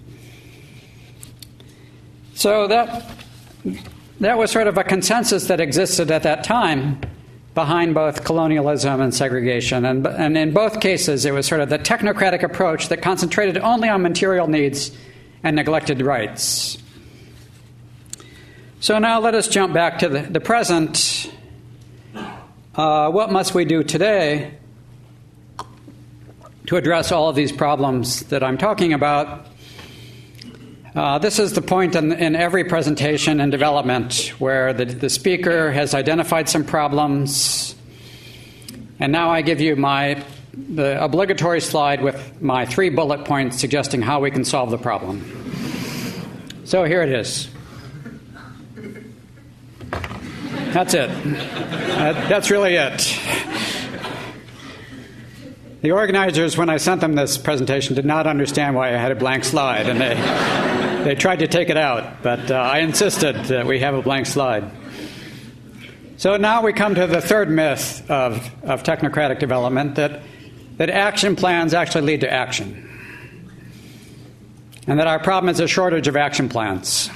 [2.34, 3.10] So that,
[4.20, 7.00] that was sort of a consensus that existed at that time
[7.54, 9.84] behind both colonialism and segregation.
[9.84, 13.88] And, and in both cases, it was sort of the technocratic approach that concentrated only
[13.88, 14.90] on material needs
[15.42, 16.78] and neglected rights.
[18.80, 21.30] So now let us jump back to the, the present.
[22.74, 24.54] Uh, what must we do today
[26.66, 29.46] to address all of these problems that I'm talking about?
[30.94, 35.72] Uh, this is the point in, in, every presentation and development where the, the speaker
[35.72, 37.74] has identified some problems,
[39.00, 44.02] and now I give you my the obligatory slide with my three bullet points suggesting
[44.02, 45.22] how we can solve the problem.
[46.64, 47.48] So here it is.
[50.74, 51.08] That's it.
[51.08, 53.61] That, that's really it.
[55.82, 59.16] The organizers, when I sent them this presentation, did not understand why I had a
[59.16, 63.66] blank slide, and they, they tried to take it out, but uh, I insisted that
[63.66, 64.70] we have a blank slide.
[66.18, 70.22] So now we come to the third myth of, of technocratic development that,
[70.76, 72.88] that action plans actually lead to action,
[74.86, 77.10] and that our problem is a shortage of action plans.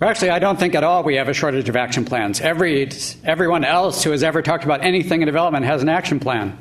[0.00, 2.40] Actually, I don't think at all we have a shortage of action plans.
[2.40, 2.88] Every,
[3.24, 6.56] everyone else who has ever talked about anything in development has an action plan.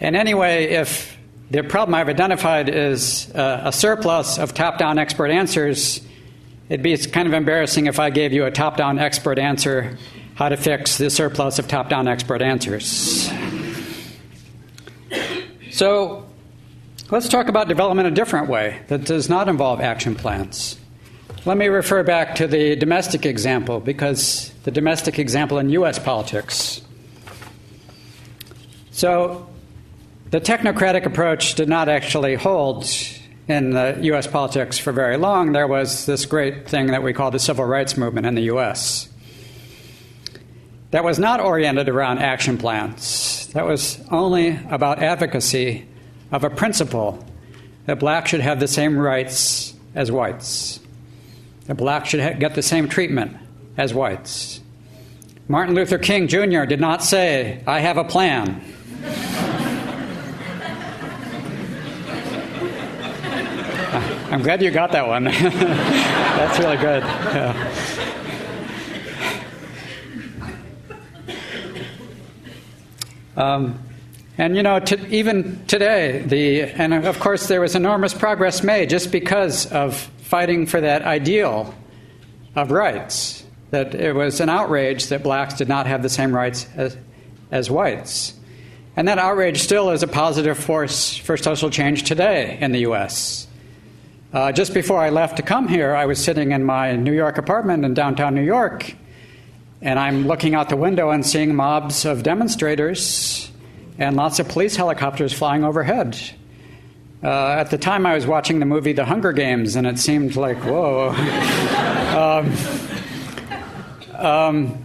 [0.00, 1.16] And anyway, if
[1.50, 6.00] the problem I've identified is uh, a surplus of top down expert answers,
[6.68, 9.98] it'd be kind of embarrassing if I gave you a top down expert answer
[10.36, 13.30] how to fix the surplus of top down expert answers.
[15.70, 16.26] So
[17.10, 20.78] let's talk about development a different way that does not involve action plans.
[21.44, 25.98] Let me refer back to the domestic example because the domestic example in U.S.
[25.98, 26.80] politics.
[28.92, 29.49] So,
[30.30, 32.88] the technocratic approach did not actually hold
[33.48, 34.26] in the U.S.
[34.26, 35.52] politics for very long.
[35.52, 39.08] There was this great thing that we call the civil rights movement in the U.S.
[40.92, 43.48] That was not oriented around action plans.
[43.54, 45.86] That was only about advocacy
[46.30, 47.24] of a principle
[47.86, 50.80] that blacks should have the same rights as whites
[51.70, 53.36] that blacks should get the same treatment
[53.76, 54.60] as whites.
[55.46, 56.64] Martin Luther King Jr.
[56.64, 58.60] did not say, I have a plan.
[64.30, 65.24] I'm glad you got that one.
[65.24, 67.02] That's really good.
[67.02, 67.90] Yeah.
[73.36, 73.82] Um,
[74.38, 79.10] and you know, even today, the and of course there was enormous progress made just
[79.10, 81.74] because of fighting for that ideal
[82.54, 86.68] of rights, that it was an outrage that blacks did not have the same rights
[86.76, 86.96] as,
[87.50, 88.34] as whites.
[88.96, 93.48] And that outrage still is a positive force for social change today in the U.S.
[94.32, 97.36] Uh, just before I left to come here, I was sitting in my New York
[97.36, 98.94] apartment in downtown New York,
[99.82, 103.50] and I'm looking out the window and seeing mobs of demonstrators
[103.98, 106.16] and lots of police helicopters flying overhead.
[107.24, 110.36] Uh, at the time, I was watching the movie The Hunger Games, and it seemed
[110.36, 111.08] like, whoa.
[114.14, 114.84] um, um,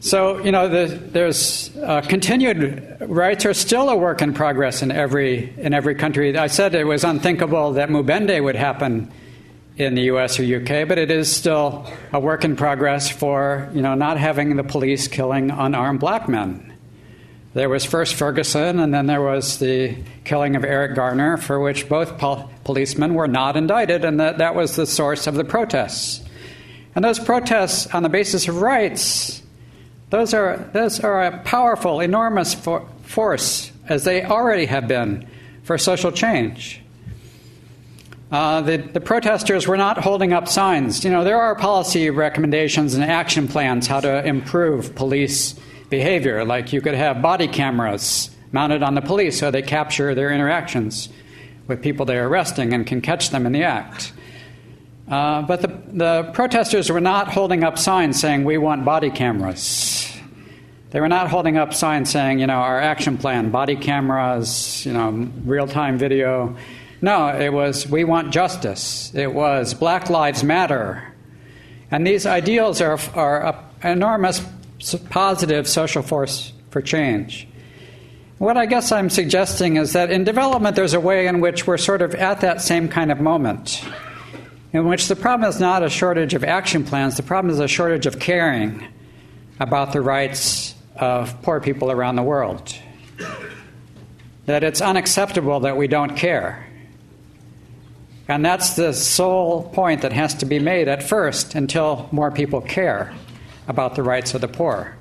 [0.00, 4.92] so, you know, the, there's uh, continued rights are still a work in progress in
[4.92, 6.36] every, in every country.
[6.36, 9.10] I said it was unthinkable that Mubende would happen
[9.76, 13.82] in the US or UK, but it is still a work in progress for, you
[13.82, 16.72] know, not having the police killing unarmed black men.
[17.54, 21.88] There was first Ferguson, and then there was the killing of Eric Garner, for which
[21.88, 26.22] both pol- policemen were not indicted, and that, that was the source of the protests.
[26.94, 29.42] And those protests on the basis of rights,
[30.10, 35.26] those are, those are a powerful, enormous for- force, as they already have been,
[35.62, 36.80] for social change.
[38.30, 41.02] Uh, the, the, protesters were not holding up signs.
[41.02, 45.54] You know, there are policy recommendations and action plans how to improve police
[45.88, 46.44] behavior.
[46.44, 51.08] Like you could have body cameras mounted on the police so they capture their interactions
[51.66, 54.12] with people they're arresting and can catch them in the act.
[55.10, 59.98] Uh, but the, the protesters were not holding up signs saying, We want body cameras.
[60.90, 64.94] They were not holding up signs saying, you know, our action plan, body cameras, you
[64.94, 65.10] know,
[65.44, 66.56] real time video.
[67.02, 69.14] No, it was, we want justice.
[69.14, 71.14] It was Black Lives Matter.
[71.90, 74.44] And these ideals are, are enormous
[75.10, 77.46] positive social force for change.
[78.38, 81.76] What I guess I'm suggesting is that in development, there's a way in which we're
[81.76, 83.84] sort of at that same kind of moment,
[84.72, 87.68] in which the problem is not a shortage of action plans, the problem is a
[87.68, 88.86] shortage of caring
[89.60, 92.74] about the rights of poor people around the world.
[94.46, 96.66] That it's unacceptable that we don't care.
[98.28, 102.60] And that's the sole point that has to be made at first until more people
[102.60, 103.14] care
[103.66, 104.97] about the rights of the poor.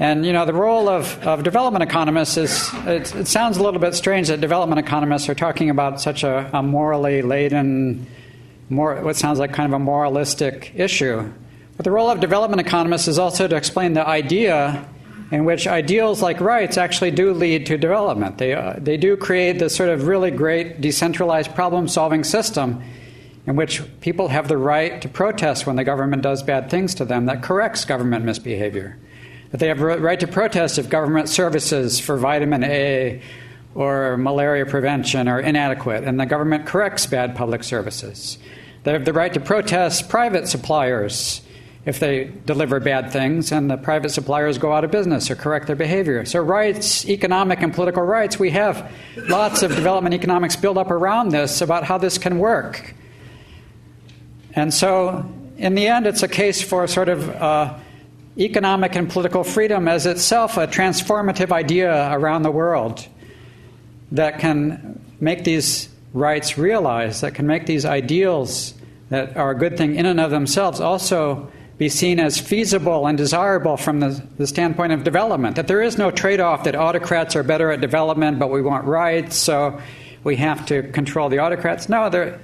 [0.00, 3.80] And you know the role of, of development economists is it, it sounds a little
[3.80, 8.06] bit strange that development economists are talking about such a, a morally laden
[8.70, 11.32] more, what sounds like kind of a moralistic issue.
[11.76, 14.86] But the role of development economists is also to explain the idea
[15.30, 18.38] in which ideals like rights actually do lead to development.
[18.38, 22.82] They, uh, they do create this sort of really great decentralized problem solving system
[23.46, 27.04] in which people have the right to protest when the government does bad things to
[27.04, 28.96] them that corrects government misbehavior.
[29.50, 33.22] That they have a right to protest if government services for vitamin A
[33.74, 38.38] or malaria prevention are inadequate and the government corrects bad public services.
[38.84, 41.42] They have the right to protest private suppliers
[41.84, 45.66] if they deliver bad things and the private suppliers go out of business or correct
[45.66, 46.24] their behavior.
[46.26, 51.30] So, rights, economic and political rights, we have lots of development economics built up around
[51.30, 52.94] this about how this can work.
[54.54, 57.78] And so, in the end, it's a case for sort of uh,
[58.38, 63.06] economic and political freedom as itself a transformative idea around the world
[64.12, 68.74] that can make these rights realized, that can make these ideals
[69.10, 73.16] that are a good thing in and of themselves also be seen as feasible and
[73.16, 75.56] desirable from the, the standpoint of development.
[75.56, 78.84] That there is no trade off that autocrats are better at development, but we want
[78.84, 79.80] rights, so
[80.24, 81.88] we have to control the autocrats.
[81.88, 82.38] No, the,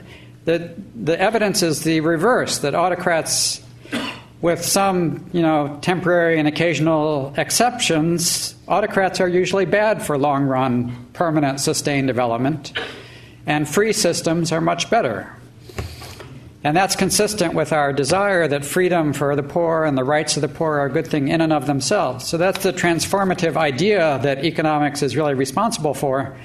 [0.94, 3.60] the evidence is the reverse that autocrats,
[4.44, 10.94] with some you know, temporary and occasional exceptions, autocrats are usually bad for long run,
[11.14, 12.78] permanent, sustained development,
[13.46, 15.34] and free systems are much better.
[16.62, 20.42] And that's consistent with our desire that freedom for the poor and the rights of
[20.42, 22.26] the poor are a good thing in and of themselves.
[22.26, 26.36] So that's the transformative idea that economics is really responsible for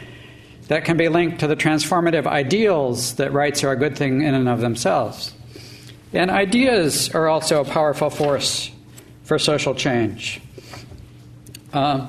[0.69, 4.35] that can be linked to the transformative ideals that rights are a good thing in
[4.35, 5.33] and of themselves.
[6.13, 8.71] And ideas are also a powerful force
[9.23, 10.41] for social change.
[11.71, 12.07] Uh,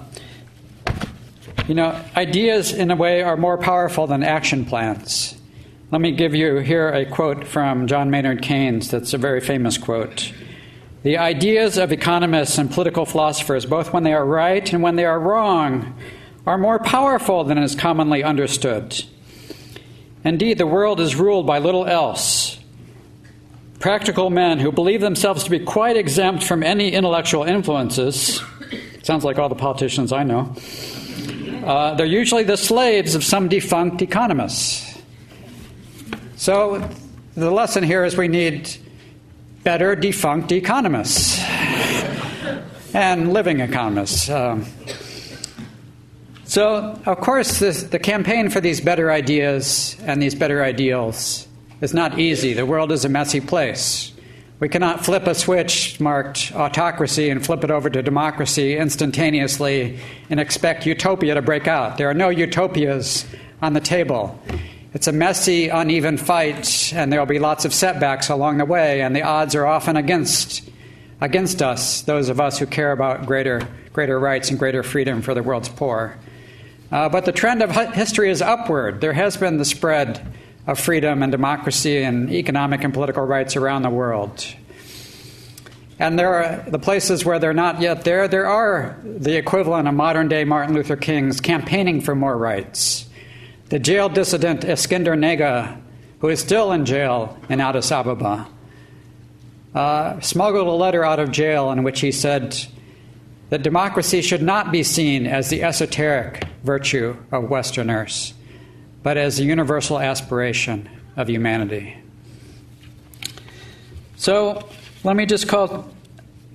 [1.68, 5.36] you know, ideas in a way are more powerful than action plans.
[5.90, 9.76] Let me give you here a quote from John Maynard Keynes that's a very famous
[9.76, 10.32] quote.
[11.02, 15.04] The ideas of economists and political philosophers, both when they are right and when they
[15.04, 15.98] are wrong,
[16.46, 19.04] are more powerful than is commonly understood.
[20.24, 22.59] Indeed, the world is ruled by little else.
[23.80, 28.42] Practical men who believe themselves to be quite exempt from any intellectual influences,
[29.02, 30.54] sounds like all the politicians I know,
[31.64, 35.00] uh, they're usually the slaves of some defunct economists.
[36.36, 36.90] So
[37.34, 38.68] the lesson here is we need
[39.64, 41.38] better defunct economists
[42.94, 44.28] and living economists.
[44.28, 44.66] Um,
[46.44, 51.46] so, of course, this, the campaign for these better ideas and these better ideals
[51.80, 52.52] is not easy.
[52.52, 54.12] The world is a messy place.
[54.60, 60.38] We cannot flip a switch marked autocracy and flip it over to democracy instantaneously and
[60.38, 61.96] expect utopia to break out.
[61.96, 63.24] There are no utopias
[63.62, 64.38] on the table.
[64.92, 69.00] It's a messy, uneven fight, and there will be lots of setbacks along the way,
[69.00, 70.68] and the odds are often against,
[71.20, 75.32] against us, those of us who care about greater, greater rights and greater freedom for
[75.32, 76.18] the world's poor.
[76.90, 79.00] Uh, but the trend of history is upward.
[79.00, 80.20] There has been the spread
[80.70, 84.46] of freedom and democracy and economic and political rights around the world.
[85.98, 89.94] And there are the places where they're not yet there, there are the equivalent of
[89.94, 93.08] modern day Martin Luther King's campaigning for more rights.
[93.68, 95.80] The jailed dissident Eskinder Nega,
[96.20, 98.46] who is still in jail in Addis Ababa,
[99.74, 102.56] uh, smuggled a letter out of jail in which he said
[103.48, 108.34] that democracy should not be seen as the esoteric virtue of Westerners,
[109.02, 111.96] but as a universal aspiration of humanity.
[114.16, 114.68] So
[115.02, 115.88] let me just call,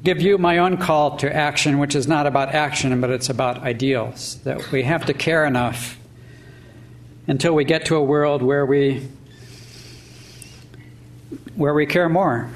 [0.03, 3.59] give you my own call to action, which is not about action, but it's about
[3.59, 4.35] ideals.
[4.43, 5.97] That we have to care enough
[7.27, 9.07] until we get to a world where we
[11.55, 12.49] where we care more.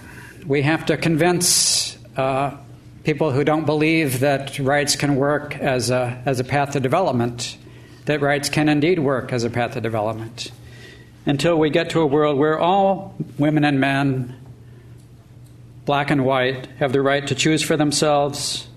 [0.45, 2.55] We have to convince uh,
[3.03, 7.57] people who don't believe that rights can work as a, as a path to development
[8.09, 10.51] that rights can indeed work as a path to development.
[11.27, 14.35] Until we get to a world where all women and men,
[15.85, 18.67] black and white, have the right to choose for themselves.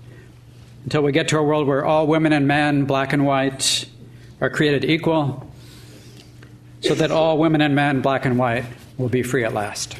[0.83, 3.85] Until we get to a world where all women and men, black and white,
[4.39, 5.51] are created equal
[6.81, 8.65] so that all women and men, black and white,
[8.99, 9.97] will be free at last.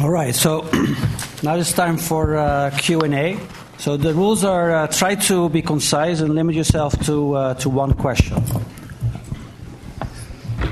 [0.00, 0.60] All right, so
[1.42, 3.36] now it's time for uh, Q&A.
[3.78, 7.68] So the rules are uh, try to be concise and limit yourself to, uh, to
[7.68, 8.40] one question.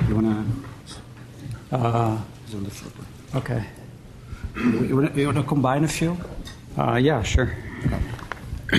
[0.09, 0.47] You want
[1.71, 1.77] to...
[1.77, 2.19] Uh,
[3.35, 3.65] Okay.
[4.57, 4.97] You
[5.27, 6.17] want to combine a few?
[6.79, 7.53] Uh, yeah, sure.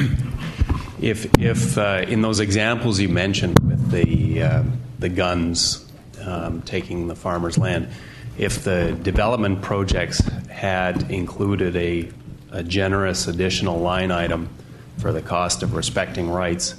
[1.00, 4.64] If, if uh, in those examples you mentioned with the, uh,
[4.98, 5.86] the guns
[6.26, 7.90] um, taking the farmer's land,
[8.38, 10.20] if the development projects
[10.50, 12.10] had included a,
[12.52, 14.50] a generous additional line item
[14.98, 16.76] for the cost of respecting rights,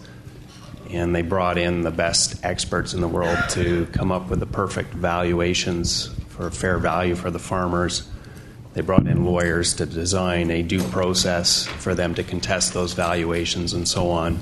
[0.90, 4.46] and they brought in the best experts in the world to come up with the
[4.46, 8.08] perfect valuations for fair value for the farmers.
[8.74, 13.72] They brought in lawyers to design a due process for them to contest those valuations
[13.72, 14.38] and so on.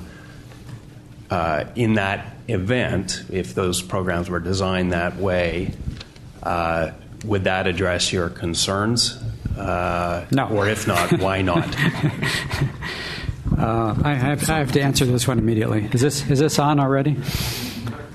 [1.29, 5.73] Uh, in that event, if those programs were designed that way,
[6.43, 6.91] uh,
[7.27, 9.21] would that address your concerns?
[9.57, 10.47] Uh, no.
[10.47, 11.75] Or if not, why not?
[13.57, 15.89] Uh, I, have, I, have, to answer this one immediately.
[15.91, 17.15] Is this is this on already?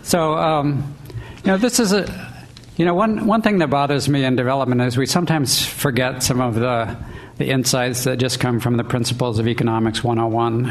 [0.04, 0.94] So, um,
[1.42, 2.36] you know, this is a,
[2.76, 6.40] you know, one one thing that bothers me in development is we sometimes forget some
[6.40, 6.96] of the
[7.38, 10.66] the insights that just come from the principles of economics 101.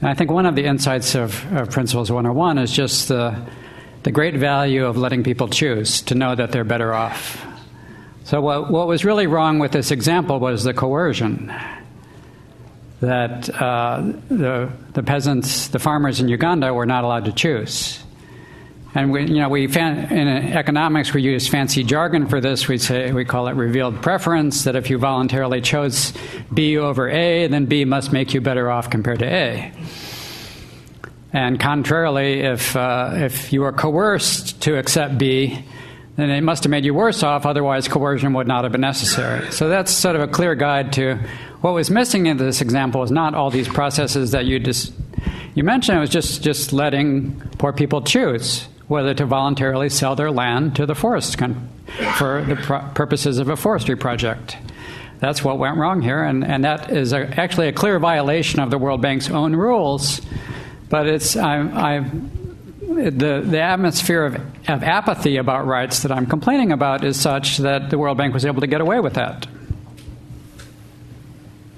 [0.00, 3.38] And I think one of the insights of, of Principles 101 is just the
[4.02, 7.44] the great value of letting people choose to know that they're better off.
[8.24, 11.52] So, what, what was really wrong with this example was the coercion
[13.00, 18.02] that uh, the, the peasants, the farmers in Uganda, were not allowed to choose.
[18.94, 22.66] And we, you know, we fan, in economics we use fancy jargon for this.
[22.66, 24.64] We say we call it revealed preference.
[24.64, 26.12] That if you voluntarily chose
[26.52, 29.72] B over A, then B must make you better off compared to A.
[31.32, 35.64] And contrarily, if uh, if you were coerced to accept B,
[36.16, 37.46] then it must have made you worse off.
[37.46, 39.50] Otherwise, coercion would not have been necessary.
[39.52, 41.16] So that's sort of a clear guide to
[41.60, 44.92] what was missing in this example is not all these processes that you just
[45.54, 45.98] you mentioned.
[45.98, 50.84] It was just just letting poor people choose whether to voluntarily sell their land to
[50.84, 51.68] the forest con-
[52.16, 52.56] for the
[52.94, 54.56] purposes of a forestry project.
[55.20, 58.70] That's what went wrong here, and, and that is a, actually a clear violation of
[58.70, 60.20] the World Bank's own rules.
[60.90, 62.04] But it's I, I
[62.80, 64.34] the, the atmosphere of,
[64.68, 68.44] of apathy about rights that I'm complaining about is such that the World Bank was
[68.44, 69.46] able to get away with that.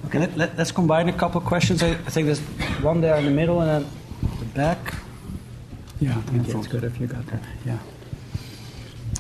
[0.07, 1.83] Okay, let, let, us combine a couple of questions.
[1.83, 2.41] I, I, think there's
[2.81, 3.93] one there in the middle and then
[4.39, 4.95] the back.
[6.01, 7.43] Yeah, that's good if you got that.
[7.65, 7.79] Yeah.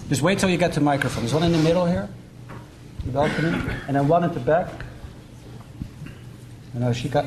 [0.08, 1.22] Just wait till you get the microphone.
[1.22, 2.08] There's one in the middle here,
[3.04, 3.48] the balcony,
[3.86, 4.68] and then one at the back.
[6.74, 7.26] I know she got.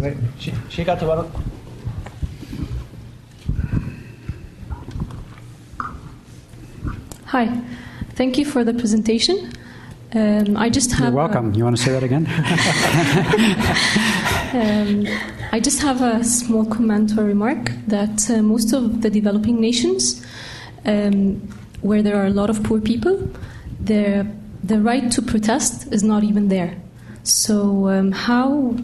[0.00, 1.30] Wait, she, she got the one.
[7.26, 7.60] Hi,
[8.14, 9.52] thank you for the presentation.
[10.14, 11.12] Um, I just have.
[11.12, 11.52] You're welcome.
[11.52, 12.26] A, you want to say that again?
[14.54, 15.06] um,
[15.52, 20.24] I just have a small comment or remark that uh, most of the developing nations,
[20.84, 21.36] um,
[21.82, 23.28] where there are a lot of poor people,
[23.80, 24.26] the
[24.62, 26.76] the right to protest is not even there.
[27.24, 28.76] So um, how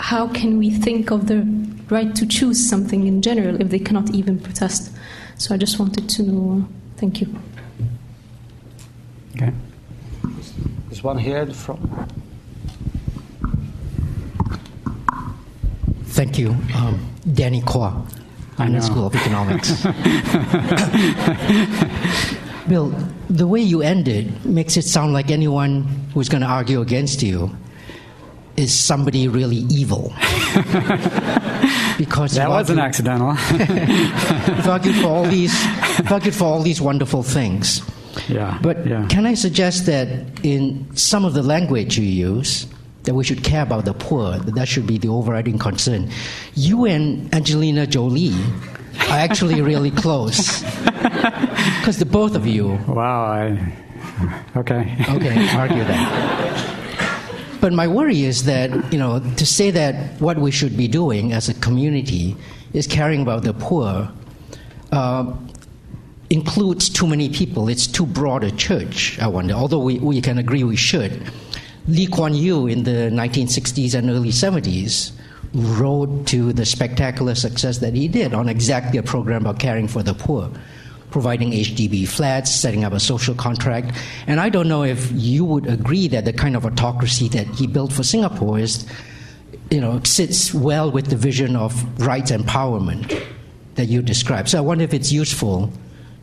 [0.00, 1.42] how can we think of the
[1.90, 4.92] right to choose something in general if they cannot even protest?
[5.36, 6.68] So I just wanted to know.
[6.96, 7.38] Thank you.
[9.36, 9.52] Okay.
[10.88, 11.80] There's one here in the front.
[16.06, 16.56] Thank you.
[16.74, 16.98] Um,
[17.32, 18.02] Danny Quah,
[18.56, 19.82] the School of Economics.
[22.68, 22.94] Bill,
[23.28, 25.82] the way you ended makes it sound like anyone
[26.14, 27.56] who's going to argue against you
[28.60, 30.12] is somebody really evil.
[31.98, 33.30] because that wasn't accidental.
[33.52, 35.54] you've argued for all these,
[36.10, 37.82] argued for all these wonderful things.
[38.28, 38.58] Yeah.
[38.62, 39.06] But yeah.
[39.08, 40.08] can I suggest that
[40.44, 42.66] in some of the language you use,
[43.04, 46.10] that we should care about the poor, that, that should be the overriding concern.
[46.54, 48.34] You and Angelina Jolie
[49.08, 50.62] are actually really close.
[50.62, 52.78] Because the both of you.
[52.86, 53.24] Wow.
[53.24, 53.74] I,
[54.56, 54.96] okay.
[55.08, 56.79] Okay, argue that.
[57.60, 61.32] But my worry is that, you know, to say that what we should be doing
[61.32, 62.36] as a community
[62.72, 64.10] is caring about the poor,
[64.92, 65.32] uh,
[66.30, 67.68] includes too many people.
[67.68, 71.30] It's too broad a church, I wonder, although we, we can agree we should.
[71.88, 75.12] Lee Kuan Yew in the 1960s and early 70s
[75.52, 80.02] wrote to the spectacular success that he did on exactly a program about caring for
[80.02, 80.50] the poor,
[81.10, 83.96] providing HDB flats, setting up a social contract.
[84.26, 87.66] And I don't know if you would agree that the kind of autocracy that he
[87.66, 88.86] built for Singapore is,
[89.70, 93.22] you know, sits well with the vision of rights empowerment
[93.74, 94.48] that you described.
[94.48, 95.72] So I wonder if it's useful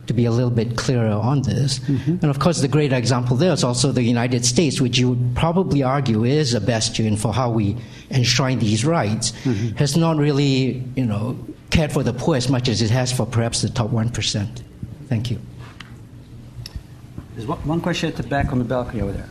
[0.06, 1.78] to be a little bit clearer on this.
[1.80, 2.12] Mm-hmm.
[2.22, 5.36] And of course, the great example there is also the United States, which you would
[5.36, 7.76] probably argue is a bastion for how we
[8.10, 9.76] enshrine these rights, mm-hmm.
[9.76, 11.38] has not really, you know,
[11.70, 14.62] cared for the poor as much as it has for perhaps the top 1%.
[15.08, 15.38] Thank you.
[17.34, 19.28] There's one question at the back on the balcony over there.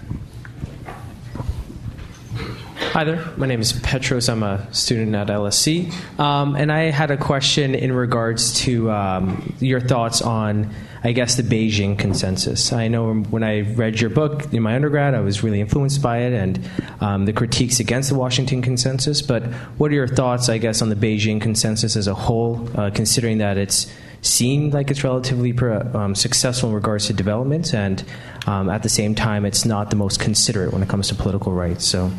[2.93, 3.23] Hi there.
[3.37, 4.27] My name is Petros.
[4.27, 5.93] I'm a student at LSE.
[6.19, 10.73] Um, and I had a question in regards to um, your thoughts on,
[11.03, 12.73] I guess, the Beijing consensus.
[12.73, 16.19] I know when I read your book in my undergrad, I was really influenced by
[16.19, 16.69] it and
[17.01, 19.21] um, the critiques against the Washington consensus.
[19.21, 19.43] But
[19.77, 23.37] what are your thoughts, I guess, on the Beijing consensus as a whole, uh, considering
[23.37, 23.93] that it's
[24.27, 28.03] seemed like it's relatively um, successful in regards to development, and
[28.45, 31.53] um, at the same time, it's not the most considerate when it comes to political
[31.53, 31.85] rights.
[31.85, 32.11] So.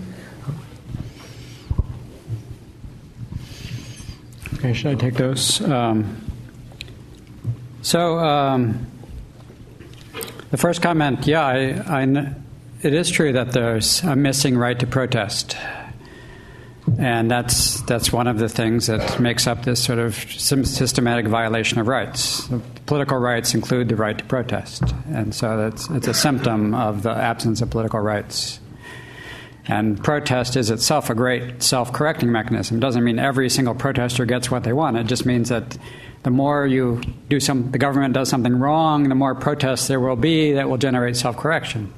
[4.54, 5.60] Okay, should I take those?
[5.60, 6.24] Um,
[7.82, 8.86] so, um,
[10.50, 12.34] the first comment, yeah, I, I,
[12.82, 15.56] it is true that there's a missing right to protest.
[16.98, 21.78] And that's, that's one of the things that makes up this sort of systematic violation
[21.78, 22.48] of rights.
[22.86, 24.82] Political rights include the right to protest.
[25.12, 28.60] And so that's, it's a symptom of the absence of political rights.
[29.66, 32.78] And protest is itself a great self correcting mechanism.
[32.78, 34.96] It doesn't mean every single protester gets what they want.
[34.96, 35.76] It just means that
[36.22, 40.16] the more you do some, the government does something wrong, the more protests there will
[40.16, 41.92] be that will generate self correction.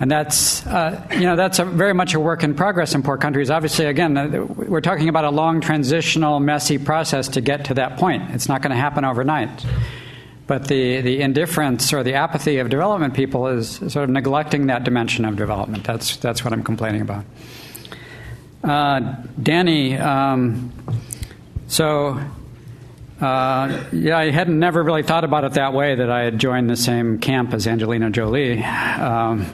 [0.00, 3.50] And that's, uh, you know, that's very much a work in progress in poor countries.
[3.50, 8.30] Obviously, again, we're talking about a long transitional, messy process to get to that point.
[8.30, 9.50] It's not going to happen overnight.
[10.46, 14.84] But the, the indifference or the apathy of development people is sort of neglecting that
[14.84, 15.84] dimension of development.
[15.84, 17.24] That's, that's what I'm complaining about.
[18.64, 20.72] Uh, Danny, um,
[21.68, 22.18] so
[23.20, 26.70] uh, yeah, I hadn't never really thought about it that way that I had joined
[26.70, 28.62] the same camp as Angelina Jolie.
[28.62, 29.46] Um,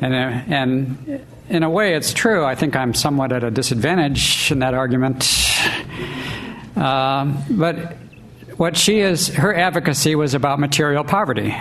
[0.00, 2.44] and, uh, and in a way, it's true.
[2.44, 5.26] I think I'm somewhat at a disadvantage in that argument.
[6.76, 7.96] Um, but
[8.56, 11.54] what she is, her advocacy was about material poverty.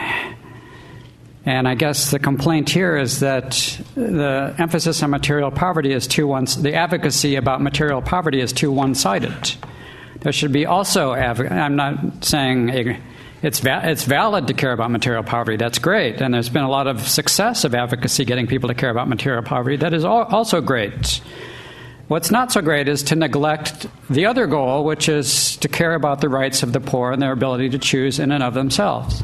[1.45, 3.51] And I guess the complaint here is that
[3.95, 8.71] the emphasis on material poverty is too one, the advocacy about material poverty is too
[8.71, 9.55] one sided.
[10.19, 12.67] There should be also, I'm not saying
[13.41, 15.57] it's, va- it's valid to care about material poverty.
[15.57, 16.21] That's great.
[16.21, 19.43] And there's been a lot of success of advocacy getting people to care about material
[19.43, 19.77] poverty.
[19.77, 21.21] That is also great.
[22.07, 26.21] What's not so great is to neglect the other goal, which is to care about
[26.21, 29.23] the rights of the poor and their ability to choose in and of themselves.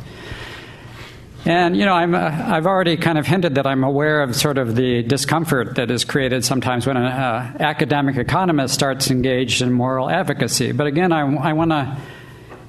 [1.46, 4.58] And, you know, I'm, uh, I've already kind of hinted that I'm aware of sort
[4.58, 9.74] of the discomfort that is created sometimes when an uh, academic economist starts engaged in
[9.74, 10.72] moral advocacy.
[10.72, 11.98] But again, I, I want to.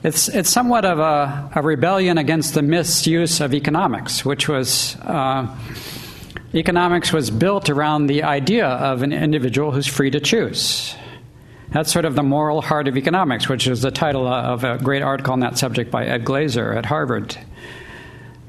[0.05, 4.97] It's, it's somewhat of a, a, rebellion against the misuse of economics, which was.
[5.03, 5.49] Uh,
[6.55, 10.95] Economics was built around the idea of an individual who's free to choose.
[11.71, 15.03] That's sort of the moral heart of economics, which is the title of a great
[15.03, 17.37] article on that subject by Ed Glaeser at Harvard.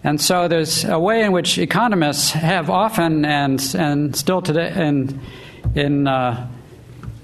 [0.04, 5.20] And so there's a way in which economists have often and, and still today, and
[5.74, 6.48] in, uh,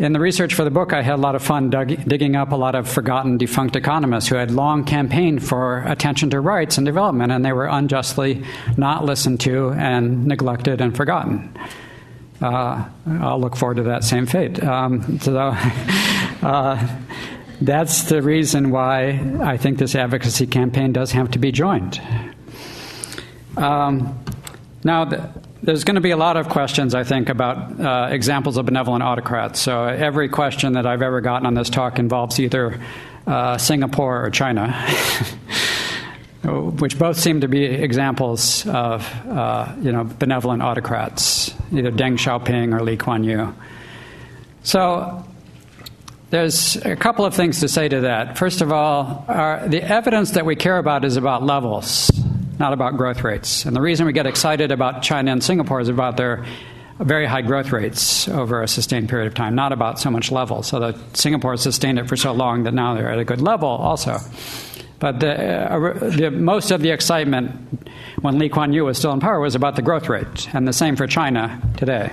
[0.02, 2.52] in the research for the book, I had a lot of fun dug, digging up
[2.52, 6.86] a lot of forgotten, defunct economists who had long campaigned for attention to rights and
[6.88, 8.44] development, and they were unjustly
[8.78, 11.56] not listened to and neglected and forgotten.
[12.42, 12.84] Uh,
[13.20, 14.64] I'll look forward to that same fate.
[14.64, 15.38] Um, so,
[16.42, 16.98] uh,
[17.62, 22.02] that's the reason why I think this advocacy campaign does have to be joined.
[23.56, 24.18] Um,
[24.84, 25.30] now, the,
[25.64, 29.04] there's going to be a lot of questions, I think, about uh, examples of benevolent
[29.04, 29.60] autocrats.
[29.60, 32.82] So every question that I've ever gotten on this talk involves either
[33.28, 34.72] uh, Singapore or China,
[36.44, 42.74] which both seem to be examples of, uh, you know, benevolent autocrats, either Deng Xiaoping
[42.74, 43.54] or Lee Kuan Yew.
[44.64, 45.24] So
[46.32, 48.38] there's a couple of things to say to that.
[48.38, 52.11] First of all, our, the evidence that we care about is about levels
[52.62, 53.66] not about growth rates.
[53.66, 56.46] And the reason we get excited about China and Singapore is about their
[57.00, 60.62] very high growth rates over a sustained period of time, not about so much level.
[60.64, 63.68] So that Singapore sustained it for so long that now they're at a good level
[63.68, 64.20] also.
[65.00, 67.52] But the, uh, the, most of the excitement
[68.22, 70.74] when Lee Kuan Yew was still in power was about the growth rate, and the
[70.74, 72.12] same for China today.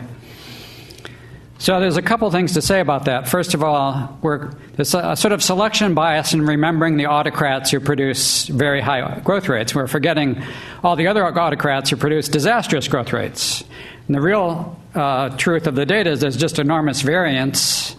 [1.61, 3.29] So there's a couple things to say about that.
[3.29, 8.47] First of all, there's a sort of selection bias in remembering the autocrats who produce
[8.47, 9.75] very high growth rates.
[9.75, 10.41] We're forgetting
[10.85, 13.65] all the other autocrats who produce disastrous growth rates.
[14.07, 17.97] And the real uh, truth of the data is there's just enormous variance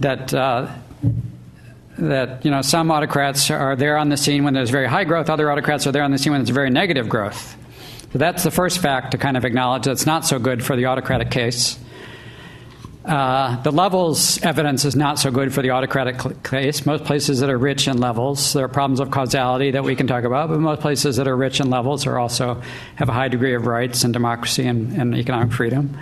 [0.00, 0.34] that.
[0.34, 0.72] Uh,
[1.98, 5.28] that you know some autocrats are there on the scene when there's very high growth,
[5.28, 7.56] other autocrats are there on the scene when it's very negative growth.
[8.12, 10.86] So that's the first fact to kind of acknowledge that's not so good for the
[10.86, 11.76] autocratic case.
[13.08, 16.84] Uh, the levels evidence is not so good for the autocratic case.
[16.84, 20.06] Most places that are rich in levels, there are problems of causality that we can
[20.06, 22.60] talk about, but most places that are rich in levels are also
[22.96, 25.96] have a high degree of rights and democracy and, and economic freedom.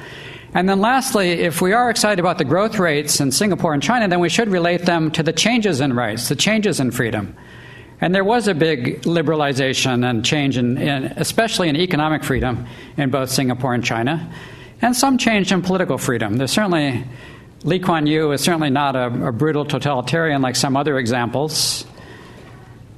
[0.52, 4.08] And then lastly, if we are excited about the growth rates in Singapore and China,
[4.08, 7.36] then we should relate them to the changes in rights, the changes in freedom.
[8.00, 13.10] And there was a big liberalization and change, in, in, especially in economic freedom, in
[13.10, 14.28] both Singapore and China
[14.82, 16.36] and some change in political freedom.
[16.36, 17.04] There's certainly,
[17.64, 21.86] Lee Kuan Yew is certainly not a, a brutal totalitarian like some other examples.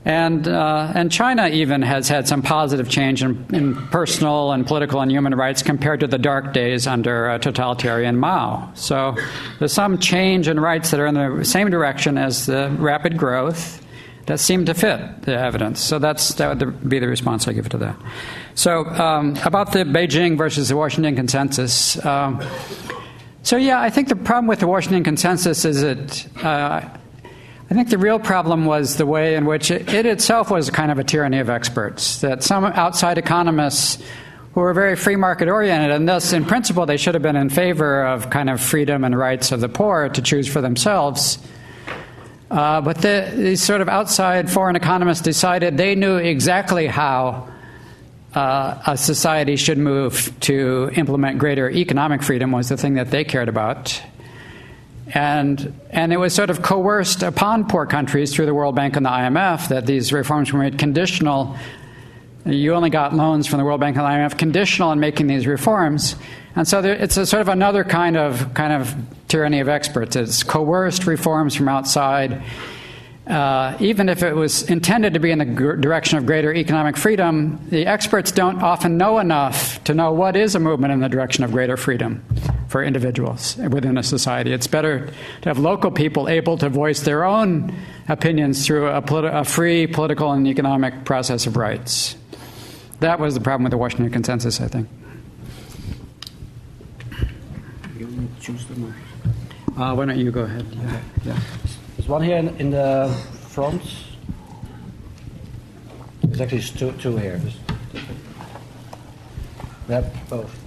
[0.05, 5.01] And, uh, and China even has had some positive change in, in, personal and political
[5.03, 8.73] and human rights compared to the dark days under uh, totalitarian Mao.
[8.75, 9.17] So
[9.59, 13.85] there's some change in rights that are in the same direction as the rapid growth
[14.27, 15.81] that seem to fit the evidence.
[15.81, 17.97] So that's, that would be the response I give to that.
[18.59, 22.05] So, um, about the Beijing versus the Washington consensus.
[22.05, 22.43] Um,
[23.45, 26.81] so, yeah, I think the problem with the Washington consensus is that uh,
[27.71, 30.91] I think the real problem was the way in which it, it itself was kind
[30.91, 32.21] of a tyranny of experts.
[32.21, 34.03] That some outside economists
[34.55, 37.51] who were very free market oriented, and thus, in principle, they should have been in
[37.51, 41.39] favor of kind of freedom and rights of the poor to choose for themselves.
[42.51, 47.49] Uh, but the, these sort of outside foreign economists decided they knew exactly how
[48.39, 53.25] uh, a society should move to implement greater economic freedom was the thing that they
[53.25, 54.01] cared about.
[55.09, 59.05] And, and it was sort of coerced upon poor countries through the World Bank and
[59.05, 61.57] the IMF that these reforms were made conditional.
[62.47, 65.45] You only got loans from the World Bank and the IMF conditional in making these
[65.49, 66.15] reforms.
[66.55, 68.95] And so there, it's a sort of another kind of, kind of
[69.27, 70.15] tyranny of experts.
[70.15, 72.41] It's coerced reforms from outside
[73.29, 76.97] uh, even if it was intended to be in the gr- direction of greater economic
[76.97, 81.09] freedom, the experts don't often know enough to know what is a movement in the
[81.09, 82.25] direction of greater freedom
[82.69, 84.53] for individuals within a society.
[84.53, 85.07] It's better
[85.43, 87.75] to have local people able to voice their own
[88.09, 92.17] opinions through a, politi- a free political and economic process of rights.
[93.01, 94.89] That was the problem with the Washington Consensus, I think.
[99.77, 100.67] Uh, why don't you go ahead?
[100.73, 101.01] Yeah.
[101.25, 101.39] yeah.
[102.09, 103.15] One here in, in the
[103.51, 103.83] front.
[106.23, 107.39] There's actually two, two here.
[109.91, 110.59] Yep, both.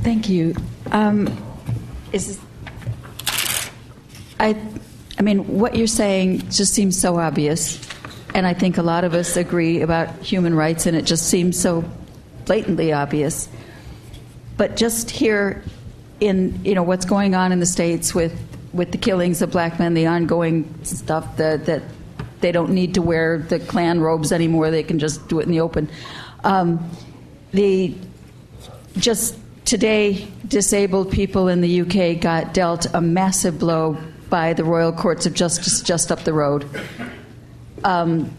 [0.00, 0.54] Thank you.
[0.92, 1.28] Um,
[2.14, 2.40] is
[4.40, 4.56] I,
[5.18, 7.86] I mean, what you're saying just seems so obvious,
[8.34, 11.60] and I think a lot of us agree about human rights, and it just seems
[11.60, 11.84] so
[12.46, 13.50] blatantly obvious.
[14.56, 15.62] But just here,
[16.20, 18.32] in you know what's going on in the states with
[18.72, 21.82] with the killings of black men, the ongoing stuff that, that
[22.40, 25.50] they don't need to wear the Klan robes anymore, they can just do it in
[25.50, 25.90] the open.
[26.44, 26.90] Um,
[27.52, 27.94] the
[28.96, 33.96] just today, disabled people in the UK got dealt a massive blow
[34.28, 36.66] by the Royal Courts of Justice just up the road.
[37.84, 38.34] Um,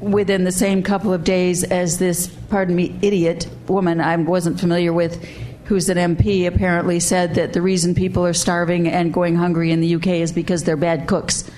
[0.00, 4.92] within the same couple of days as this, pardon me, idiot woman I wasn't familiar
[4.92, 5.24] with
[5.64, 9.80] who's an MP, apparently said that the reason people are starving and going hungry in
[9.80, 11.50] the UK is because they're bad cooks.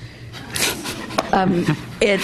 [1.32, 1.64] Um,
[2.00, 2.20] it,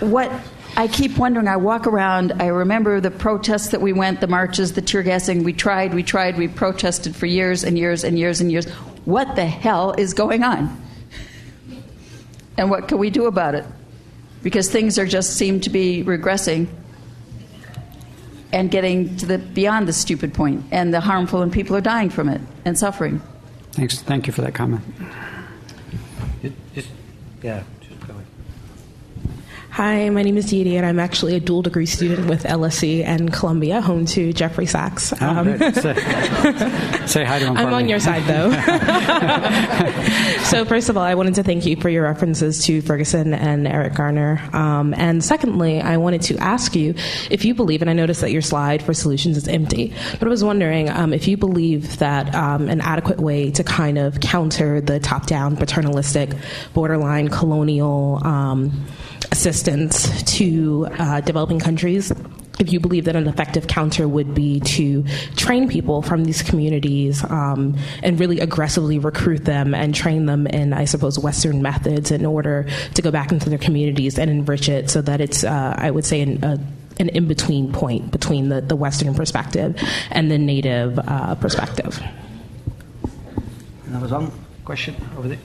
[0.00, 0.30] what
[0.76, 4.74] I keep wondering, I walk around, I remember the protests that we went, the marches,
[4.74, 5.44] the tear gassing.
[5.44, 8.68] We tried, we tried, we protested for years and years and years and years.
[9.04, 10.78] What the hell is going on?
[12.58, 13.64] And what can we do about it?
[14.42, 16.68] Because things are just seem to be regressing
[18.52, 22.10] and getting to the beyond the stupid point and the harmful, and people are dying
[22.10, 23.20] from it and suffering.
[23.72, 24.00] Thanks.
[24.02, 24.82] Thank you for that comment.
[26.42, 26.86] It, it,
[27.42, 27.62] yeah.
[29.72, 33.32] Hi, my name is Dee and I'm actually a dual degree student with LSE and
[33.32, 35.14] Columbia, home to Jeffrey Sachs.
[35.18, 35.94] Oh, um, say,
[37.06, 37.56] say, hi to him.
[37.56, 38.50] I'm on your side, though.
[40.42, 43.66] so, first of all, I wanted to thank you for your references to Ferguson and
[43.66, 44.46] Eric Garner.
[44.52, 46.94] Um, and secondly, I wanted to ask you
[47.30, 50.28] if you believe, and I noticed that your slide for solutions is empty, but I
[50.28, 54.82] was wondering um, if you believe that um, an adequate way to kind of counter
[54.82, 56.28] the top down, paternalistic,
[56.74, 58.84] borderline colonial um,
[59.32, 62.12] assistance to uh, developing countries
[62.58, 65.02] if you believe that an effective counter would be to
[65.36, 70.72] train people from these communities um, and really aggressively recruit them and train them in,
[70.72, 74.90] I suppose, Western methods in order to go back into their communities and enrich it
[74.90, 76.58] so that it's, uh, I would say, an, a,
[77.00, 79.76] an in between point between the, the Western perspective
[80.10, 82.00] and the Native uh, perspective.
[83.90, 84.30] was one
[84.64, 85.38] question over there.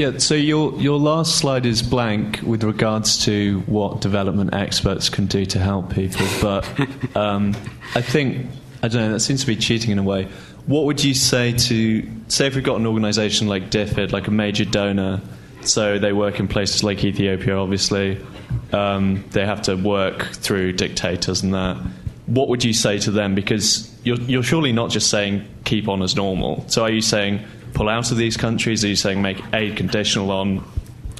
[0.00, 5.26] Yeah, so your, your last slide is blank with regards to what development experts can
[5.26, 6.26] do to help people.
[6.40, 6.66] But
[7.14, 7.54] um,
[7.94, 8.46] I think,
[8.82, 10.26] I don't know, that seems to be cheating in a way.
[10.64, 14.30] What would you say to, say, if we've got an organization like DFID, like a
[14.30, 15.20] major donor,
[15.60, 18.24] so they work in places like Ethiopia, obviously,
[18.72, 21.76] um, they have to work through dictators and that.
[22.24, 23.34] What would you say to them?
[23.34, 26.64] Because you're, you're surely not just saying keep on as normal.
[26.68, 27.44] So are you saying
[27.74, 28.84] pull out of these countries?
[28.84, 30.64] Are you saying make aid conditional on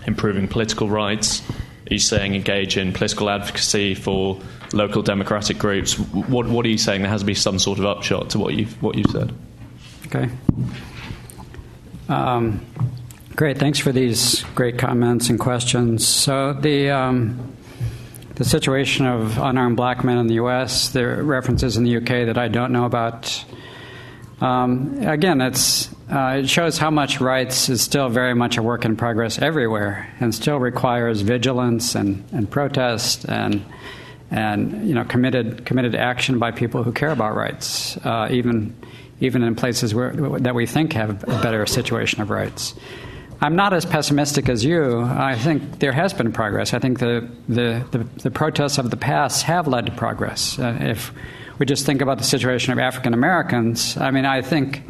[0.06, 1.42] improving political rights?
[1.48, 4.40] Are you saying engage in political advocacy for
[4.72, 5.98] local democratic groups?
[5.98, 7.02] What, what are you saying?
[7.02, 9.34] There has to be some sort of upshot to what you've, what you've said.
[10.06, 10.28] Okay.
[12.08, 12.64] Um,
[13.36, 13.58] great.
[13.58, 16.06] Thanks for these great comments and questions.
[16.06, 17.56] So the um,
[18.34, 20.88] the situation of unarmed black men in the U.S.
[20.88, 22.24] There are references in the U.K.
[22.24, 23.44] that I don't know about.
[24.40, 28.84] Um, again, it's uh, it shows how much rights is still very much a work
[28.84, 33.64] in progress everywhere, and still requires vigilance and, and protest and
[34.30, 38.74] and you know committed committed action by people who care about rights, uh, even
[39.20, 42.74] even in places where that we think have a better situation of rights.
[43.42, 45.00] I'm not as pessimistic as you.
[45.00, 46.74] I think there has been progress.
[46.74, 50.58] I think the the, the, the protests of the past have led to progress.
[50.58, 51.12] Uh, if
[51.58, 54.82] we just think about the situation of African Americans, I mean, I think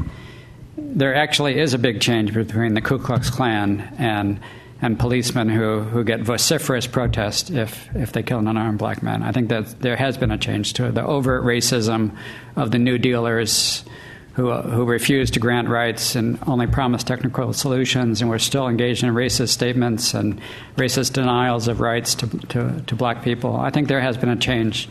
[0.97, 4.41] there actually is a big change between the Ku Klux Klan and
[4.83, 9.23] and policemen who, who get vociferous protest if, if they kill an unarmed black man.
[9.23, 12.17] I think that there has been a change to the overt racism
[12.57, 13.85] of the New Dealers
[14.35, 19.05] who, who refuse to grant rights and only promise technical solutions, and we're still engaged
[19.05, 20.41] in racist statements and
[20.77, 23.57] racist denials of rights to, to, to black people.
[23.57, 24.89] I think there has been a change.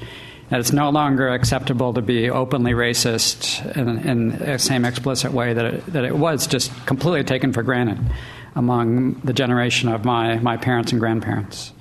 [0.51, 5.53] And it's no longer acceptable to be openly racist in, in the same explicit way
[5.53, 7.99] that it, that it was just completely taken for granted
[8.55, 11.71] among the generation of my, my parents and grandparents.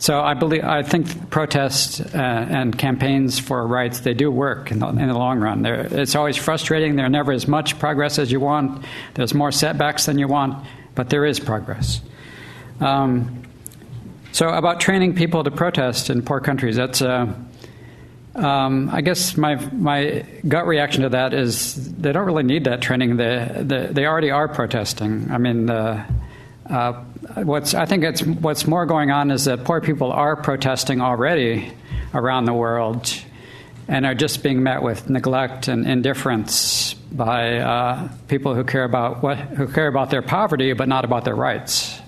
[0.00, 4.78] So I believe I think protests uh, and campaigns for rights they do work in
[4.78, 5.62] the, in the long run.
[5.62, 6.94] They're, it's always frustrating.
[6.96, 8.84] There's never as much progress as you want.
[9.14, 10.64] There's more setbacks than you want,
[10.94, 12.00] but there is progress.
[12.80, 13.42] Um,
[14.30, 17.00] so about training people to protest in poor countries, that's.
[17.00, 17.32] Uh,
[18.34, 22.80] um, I guess my my gut reaction to that is they don't really need that
[22.80, 23.16] training.
[23.16, 25.30] They they, they already are protesting.
[25.30, 26.06] I mean, uh,
[26.68, 26.92] uh,
[27.42, 31.72] what's I think it's what's more going on is that poor people are protesting already
[32.14, 33.12] around the world,
[33.88, 39.22] and are just being met with neglect and indifference by uh, people who care about
[39.22, 41.98] what who care about their poverty but not about their rights.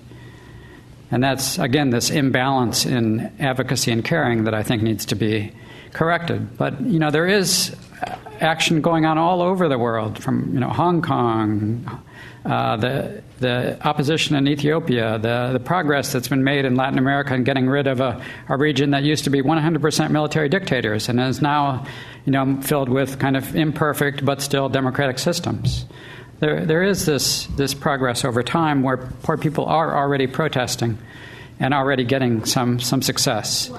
[1.11, 5.53] And that's again this imbalance in advocacy and caring that I think needs to be
[5.93, 6.57] corrected.
[6.57, 7.77] But you know, there is
[8.41, 12.03] action going on all over the world, from you know Hong Kong,
[12.45, 17.35] uh, the the opposition in Ethiopia, the the progress that's been made in Latin America
[17.35, 21.21] in getting rid of a, a region that used to be 100% military dictators and
[21.21, 21.85] is now
[22.25, 25.87] you know filled with kind of imperfect but still democratic systems.
[26.39, 30.99] There there is this this progress over time where poor people are already protesting
[31.59, 33.71] and already getting some some success.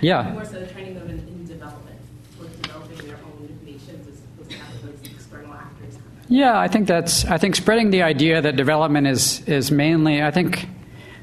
[0.00, 0.32] Yeah.
[0.32, 1.98] More so training them in, in development,
[2.38, 5.98] with developing their own nations as opposed to those external actors.
[6.28, 7.24] Yeah, I think that's.
[7.24, 10.22] I think spreading the idea that development is is mainly.
[10.22, 10.68] I think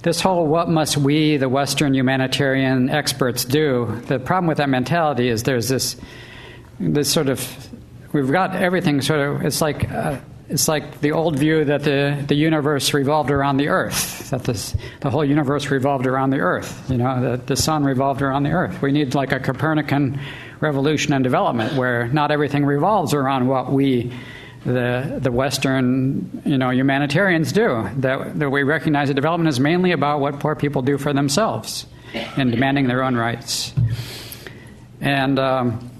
[0.02, 5.30] this whole "what must we, the Western humanitarian experts, do?" The problem with that mentality
[5.30, 5.96] is there's this
[6.80, 7.70] this sort of
[8.14, 9.46] we've got everything sort of.
[9.46, 9.90] It's like.
[9.92, 14.44] Uh, it's like the old view that the, the universe revolved around the earth, that
[14.44, 18.44] this, the whole universe revolved around the earth, you know, that the sun revolved around
[18.44, 18.82] the earth.
[18.82, 20.20] We need like a Copernican
[20.60, 24.14] revolution and development where not everything revolves around what we,
[24.66, 27.90] the, the Western, you know, humanitarians do.
[27.98, 31.88] That, that we recognize that development is mainly about what poor people do for themselves
[32.38, 33.74] in demanding their own rights.
[35.02, 35.92] And, um,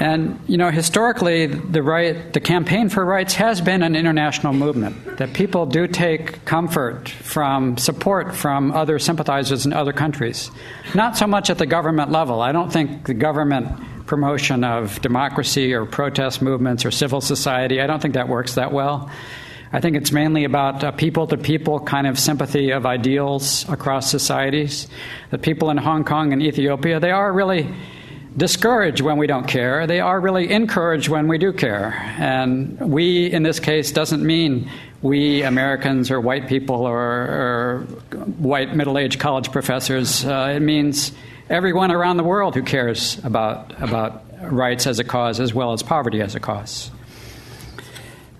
[0.00, 5.18] and you know, historically, the right, the campaign for rights has been an international movement.
[5.18, 10.50] That people do take comfort from support from other sympathizers in other countries.
[10.94, 12.40] Not so much at the government level.
[12.40, 17.80] I don't think the government promotion of democracy or protest movements or civil society.
[17.80, 19.10] I don't think that works that well.
[19.70, 24.86] I think it's mainly about people to people kind of sympathy of ideals across societies.
[25.30, 27.68] The people in Hong Kong and Ethiopia, they are really
[28.36, 29.86] discouraged when we don't care.
[29.86, 31.92] They are really encouraged when we do care.
[32.18, 34.70] And we, in this case, doesn't mean
[35.02, 37.80] we Americans or white people or, or
[38.38, 40.24] white middle aged college professors.
[40.24, 41.12] Uh, it means
[41.48, 45.82] everyone around the world who cares about, about rights as a cause as well as
[45.82, 46.90] poverty as a cause.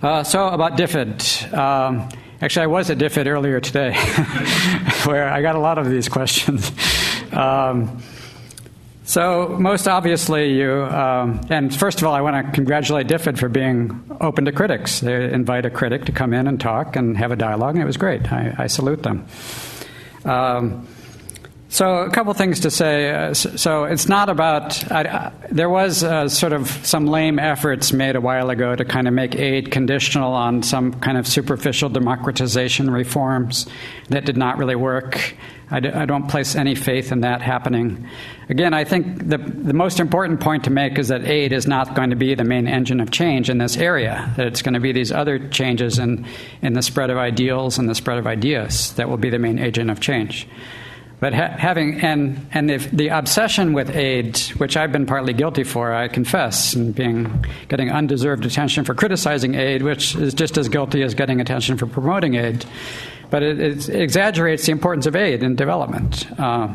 [0.02, 1.52] Uh, so about DFID.
[1.52, 2.08] Um,
[2.40, 3.94] actually, I was at DFID earlier today,
[5.04, 6.70] where I got a lot of these questions.
[7.32, 8.00] Um,
[9.08, 13.48] so most obviously, you um, and first of all, I want to congratulate DFID for
[13.48, 15.00] being open to critics.
[15.00, 17.86] They invite a critic to come in and talk and have a dialogue, and it
[17.86, 18.30] was great.
[18.30, 19.26] I, I salute them.
[20.26, 20.86] Um,
[21.70, 23.10] so, a couple things to say.
[23.10, 24.90] Uh, so, it's not about.
[24.90, 29.06] I, there was uh, sort of some lame efforts made a while ago to kind
[29.06, 33.66] of make aid conditional on some kind of superficial democratization reforms
[34.08, 35.36] that did not really work.
[35.70, 38.08] I d- I don't place any faith in that happening.
[38.48, 41.94] Again, I think the, the most important point to make is that aid is not
[41.94, 44.80] going to be the main engine of change in this area, that it's going to
[44.80, 46.26] be these other changes in,
[46.62, 49.58] in the spread of ideals and the spread of ideas that will be the main
[49.58, 50.48] agent of change.
[51.20, 55.64] But ha- having and and if the obsession with aid, which I've been partly guilty
[55.64, 60.68] for, I confess, and being getting undeserved attention for criticizing aid, which is just as
[60.68, 62.64] guilty as getting attention for promoting aid.
[63.30, 66.26] But it, it exaggerates the importance of aid in development.
[66.38, 66.74] Uh,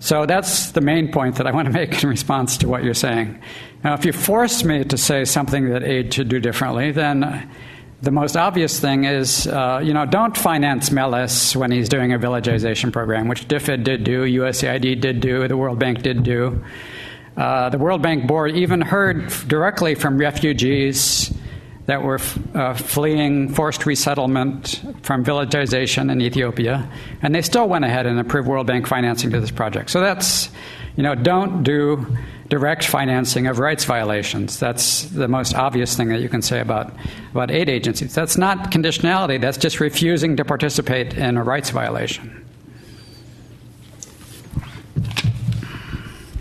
[0.00, 2.94] so that's the main point that I want to make in response to what you're
[2.94, 3.40] saying.
[3.84, 7.48] Now, if you force me to say something that aid should do differently, then
[8.02, 12.18] the most obvious thing is, uh, you know, don't finance Meles when he's doing a
[12.18, 16.64] villagization program, which DFID did do, USAID did do, the World Bank did do.
[17.36, 21.32] Uh, the World Bank board even heard directly from refugees
[21.86, 22.18] that were
[22.54, 26.90] uh, fleeing forced resettlement from villagization in Ethiopia,
[27.22, 29.90] and they still went ahead and approved World Bank financing to this project.
[29.90, 30.48] So that's,
[30.96, 32.06] you know, don't do
[32.48, 34.58] direct financing of rights violations.
[34.58, 36.92] That's the most obvious thing that you can say about,
[37.30, 38.14] about aid agencies.
[38.14, 42.44] That's not conditionality, that's just refusing to participate in a rights violation.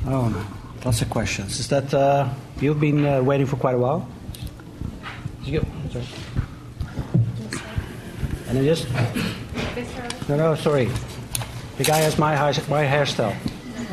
[0.05, 0.45] Oh, no.
[0.83, 1.59] Lots of questions.
[1.59, 2.27] Is that, uh,
[2.59, 4.09] you've been uh, waiting for quite a while?
[5.43, 6.05] You, sorry.
[8.49, 8.87] And then just,
[10.27, 10.89] no, no, sorry.
[11.77, 13.35] The guy has my, hair, my hairstyle.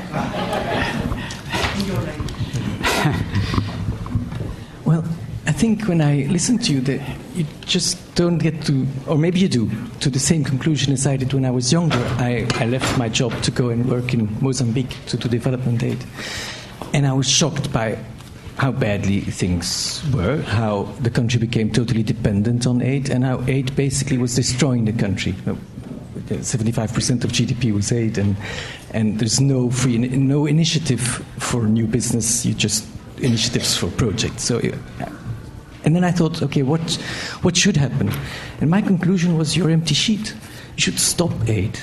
[4.84, 5.04] well,
[5.46, 7.00] I think when I listen to you, that
[7.34, 11.16] you just don't get to, or maybe you do, to the same conclusion as I
[11.16, 11.98] did when I was younger.
[12.18, 16.04] I, I left my job to go and work in Mozambique to do development aid.
[16.92, 17.98] And I was shocked by
[18.56, 23.74] how badly things were, how the country became totally dependent on aid, and how aid
[23.76, 25.34] basically was destroying the country.
[26.28, 28.36] 75% of GDP was aid, and,
[28.92, 31.00] and there's no free, no initiative
[31.38, 32.44] for new business.
[32.44, 32.86] You just
[33.20, 34.44] initiatives for projects.
[34.44, 34.60] So,
[35.84, 36.94] and then I thought, okay, what
[37.42, 38.10] what should happen?
[38.60, 40.34] And my conclusion was, your empty sheet.
[40.76, 41.78] You should stop aid.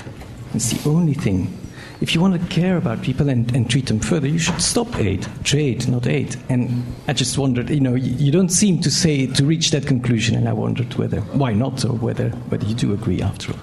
[0.54, 1.58] It's the only thing.
[2.02, 4.98] If you want to care about people and, and treat them further, you should stop
[4.98, 6.36] aid, trade, not aid.
[6.50, 9.88] And I just wondered, you know, you, you don't seem to say to reach that
[9.88, 13.60] conclusion, and I wondered whether why not, or whether whether you do agree after all.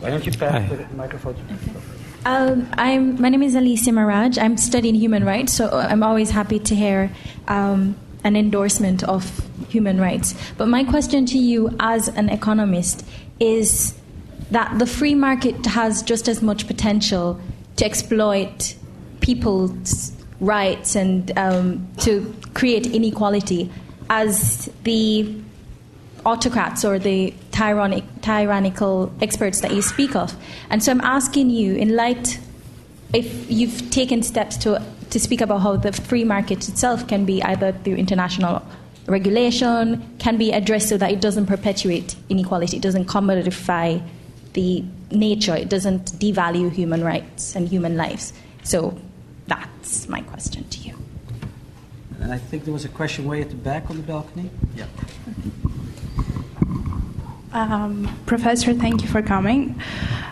[0.00, 1.36] Why don't you pass the microphone?
[2.24, 4.40] Um, I'm, my name is Alicia Maraj.
[4.40, 7.10] I'm studying human rights, so I'm always happy to hear
[7.48, 9.24] um, an endorsement of
[9.68, 10.34] human rights.
[10.58, 13.06] But my question to you, as an economist,
[13.40, 13.94] is
[14.50, 17.40] that the free market has just as much potential
[17.76, 18.74] to exploit
[19.20, 23.70] people's rights and um, to create inequality
[24.10, 25.34] as the
[26.26, 30.34] autocrats or the tyrannic, tyrannical experts that you speak of.
[30.68, 32.40] And so I'm asking you, in light,
[33.14, 37.42] if you've taken steps to, to speak about how the free market itself can be
[37.42, 38.66] either through international
[39.06, 44.02] regulation, can be addressed so that it doesn't perpetuate inequality, it doesn't commodify
[44.54, 48.32] the nature, it doesn't devalue human rights and human lives.
[48.64, 48.98] So
[49.46, 50.98] that's my question to you.
[52.20, 54.50] And I think there was a question way at the back on the balcony.
[54.74, 54.86] Yeah.
[57.56, 59.80] Um, Professor, thank you for coming.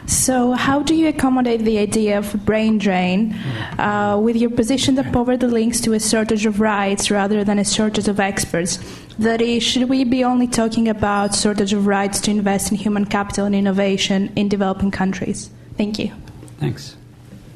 [0.06, 3.32] So, how do you accommodate the idea of brain drain
[3.78, 7.64] uh, with your position that poverty links to a shortage of rights rather than a
[7.64, 8.78] shortage of experts?
[9.18, 13.06] That is, should we be only talking about shortage of rights to invest in human
[13.06, 15.48] capital and innovation in developing countries?
[15.78, 16.12] Thank you.
[16.58, 16.94] Thanks.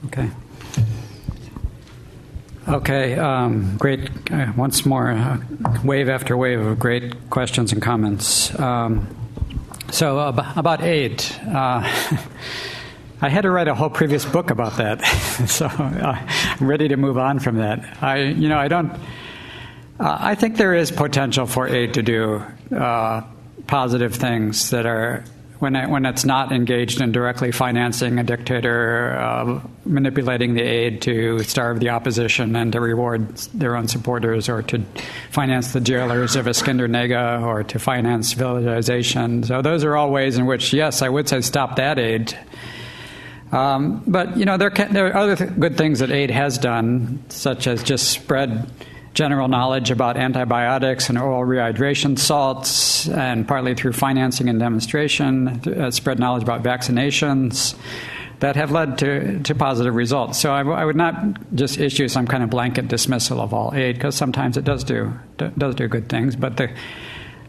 [0.07, 0.31] Okay.
[2.67, 4.09] Okay, um, great.
[4.31, 5.39] Uh, once more, uh,
[5.85, 8.59] wave after wave of great questions and comments.
[8.59, 9.07] Um,
[9.91, 11.83] so uh, about aid, uh,
[13.21, 15.05] I had to write a whole previous book about that.
[15.49, 16.29] so uh,
[16.61, 18.03] I'm ready to move on from that.
[18.03, 18.93] I, you know, I don't.
[19.99, 23.23] Uh, I think there is potential for aid to do uh,
[23.67, 25.25] positive things that are
[25.59, 31.03] when it, when it's not engaged in directly financing a dictator, uh, manipulating the aid
[31.03, 34.83] to starve the opposition and to reward their own supporters, or to
[35.31, 39.45] finance the jailers of Eskinder Nega, or to finance villagization.
[39.45, 42.39] So those are all ways in which, yes, I would say stop that aid.
[43.51, 46.59] Um, but you know there can, there are other th- good things that aid has
[46.59, 48.71] done, such as just spread
[49.19, 55.91] general knowledge about antibiotics and oral rehydration salts, and partly through financing and demonstration, uh,
[55.91, 57.75] spread knowledge about vaccinations
[58.39, 60.39] that have led to, to positive results.
[60.39, 61.15] So I, w- I would not
[61.53, 65.13] just issue some kind of blanket dismissal of all aid because sometimes it does do
[65.37, 66.71] d- does do good things, but the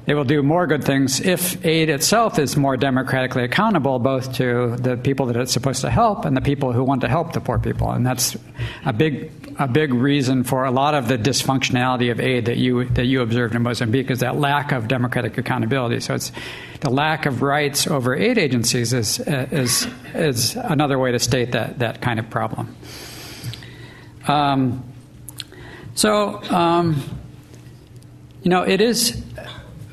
[0.10, 4.76] it will do more good things if aid itself is more democratically accountable, both to
[4.78, 7.40] the people that it's supposed to help and the people who want to help the
[7.40, 7.92] poor people.
[7.92, 8.36] And that's
[8.86, 12.86] a big, a big reason for a lot of the dysfunctionality of aid that you
[12.86, 16.00] that you observed in Mozambique is that lack of democratic accountability.
[16.00, 16.32] So it's
[16.80, 21.78] the lack of rights over aid agencies is is is another way to state that
[21.80, 22.76] that kind of problem.
[24.28, 24.92] Um,
[25.94, 26.42] so.
[26.50, 27.04] Um,
[28.42, 29.22] you know, it is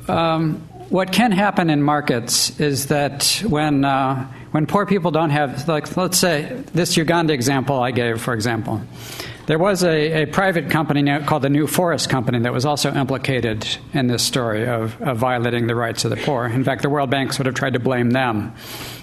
[0.08, 0.56] um,
[0.88, 5.96] what can happen in markets is that when uh, when poor people don't have, like,
[5.96, 8.80] let's say this Uganda example I gave, for example,
[9.46, 13.66] there was a, a private company called the New Forest Company that was also implicated
[13.92, 16.46] in this story of, of violating the rights of the poor.
[16.46, 18.54] In fact, the World Bank sort of tried to blame them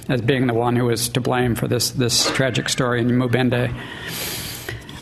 [0.09, 3.73] as being the one who was to blame for this this tragic story in Mubende.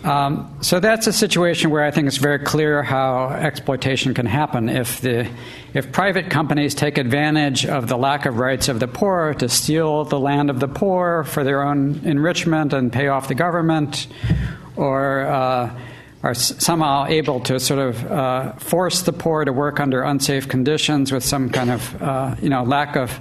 [0.04, 4.68] Um, so that's a situation where I think it's very clear how exploitation can happen.
[4.68, 5.30] If the
[5.74, 10.04] if private companies take advantage of the lack of rights of the poor to steal
[10.06, 14.08] the land of the poor for their own enrichment and pay off the government,
[14.76, 15.80] or uh,
[16.24, 21.12] are somehow able to sort of uh, force the poor to work under unsafe conditions
[21.12, 23.20] with some kind of uh, you know lack of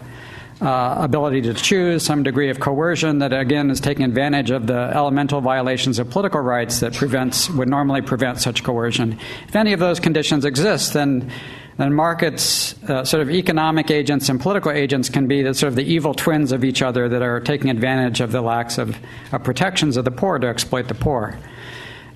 [0.61, 4.91] uh, ability to choose, some degree of coercion that again is taking advantage of the
[4.95, 9.19] elemental violations of political rights that prevents would normally prevent such coercion.
[9.49, 11.31] If any of those conditions exist, then
[11.77, 15.77] then markets, uh, sort of economic agents and political agents, can be the, sort of
[15.77, 18.99] the evil twins of each other that are taking advantage of the lacks of,
[19.33, 21.39] of protections of the poor to exploit the poor.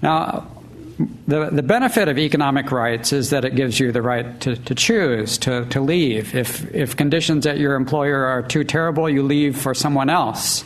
[0.03, 0.47] Now,
[1.27, 4.75] the, the benefit of economic rights is that it gives you the right to, to
[4.75, 6.35] choose, to, to leave.
[6.35, 10.65] If, if conditions at your employer are too terrible, you leave for someone else.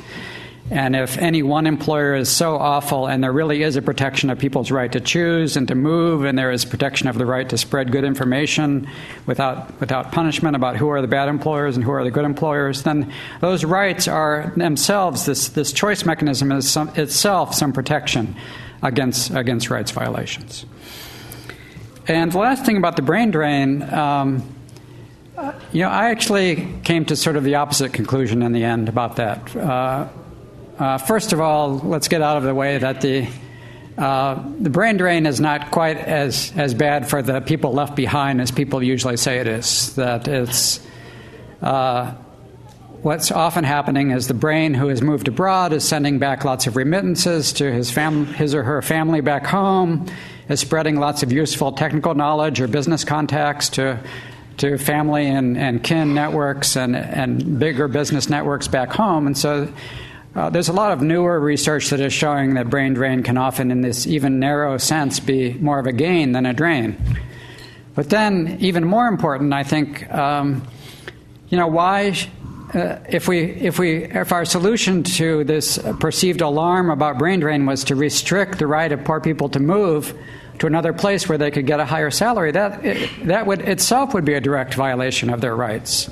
[0.70, 4.38] And if any one employer is so awful, and there really is a protection of
[4.38, 7.56] people's right to choose and to move, and there is protection of the right to
[7.56, 8.86] spread good information
[9.24, 12.82] without, without punishment about who are the bad employers and who are the good employers,
[12.82, 13.10] then
[13.40, 18.36] those rights are themselves, this, this choice mechanism is some, itself some protection
[18.82, 20.66] against, against rights violations.
[22.06, 24.54] And the last thing about the brain drain, um,
[25.72, 29.16] you know, I actually came to sort of the opposite conclusion in the end about
[29.16, 29.54] that.
[29.54, 30.08] Uh,
[30.78, 33.28] uh, first of all, let's get out of the way that the
[33.98, 38.40] uh, the brain drain is not quite as, as bad for the people left behind
[38.40, 39.96] as people usually say it is.
[39.96, 40.78] That it's
[41.60, 42.14] uh,
[43.02, 46.76] what's often happening is the brain who has moved abroad is sending back lots of
[46.76, 50.06] remittances to his, fam- his or her family back home,
[50.48, 54.00] is spreading lots of useful technical knowledge or business contacts to,
[54.56, 59.26] to family and, and kin networks and, and bigger business networks back home.
[59.26, 59.72] And so
[60.34, 63.70] uh, there's a lot of newer research that is showing that brain drain can often,
[63.70, 66.96] in this even narrow sense, be more of a gain than a drain.
[67.94, 70.62] But then, even more important, I think, um,
[71.48, 72.14] you know, why
[72.74, 77.66] uh, if we if we if our solution to this perceived alarm about brain drain
[77.66, 80.18] was to restrict the right of poor people to move
[80.58, 84.12] to another place where they could get a higher salary, that it, that would itself
[84.12, 86.10] would be a direct violation of their rights.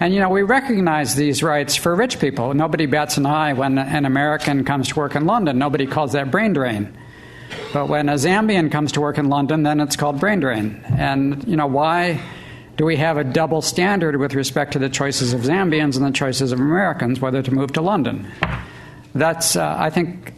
[0.00, 2.54] And you know, we recognize these rights for rich people.
[2.54, 5.58] Nobody bats an eye when an American comes to work in London.
[5.58, 6.96] Nobody calls that brain drain.
[7.72, 10.82] But when a Zambian comes to work in London, then it's called brain drain.
[10.96, 12.20] And you know, why?
[12.76, 16.10] Do we have a double standard with respect to the choices of Zambians and the
[16.10, 18.30] choices of Americans whether to move to London?
[19.14, 20.34] That's, uh, I think,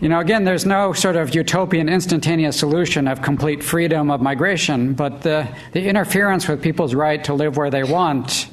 [0.00, 4.94] you know, again, there's no sort of utopian instantaneous solution of complete freedom of migration,
[4.94, 8.48] but the, the interference with people's right to live where they want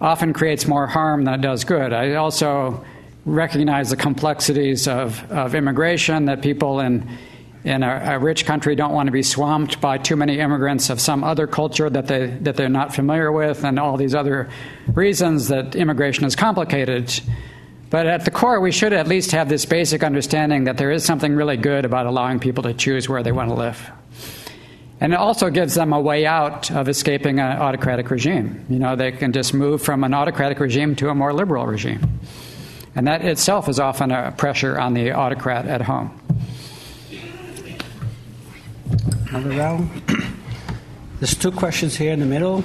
[0.00, 1.92] often creates more harm than it does good.
[1.92, 2.84] I also
[3.26, 7.06] recognize the complexities of, of immigration, that people in
[7.66, 11.00] in a, a, rich country don't want to be swamped by too many immigrants of
[11.00, 14.48] some other culture that they that they're not familiar with, and all these other
[14.94, 17.20] reasons that immigration is complicated.
[17.90, 21.04] But at the core, we should at least have this basic understanding that there is
[21.04, 23.90] something really good about allowing people to choose where they want to live.
[25.00, 28.64] And it also gives them a way out of escaping an autocratic regime.
[28.68, 32.20] You know, they can just move from an autocratic regime to a more liberal regime.
[32.94, 36.18] And that itself is often a pressure on the autocrat at home.
[39.36, 39.90] Another round.
[41.20, 42.64] There's two questions here in the middle.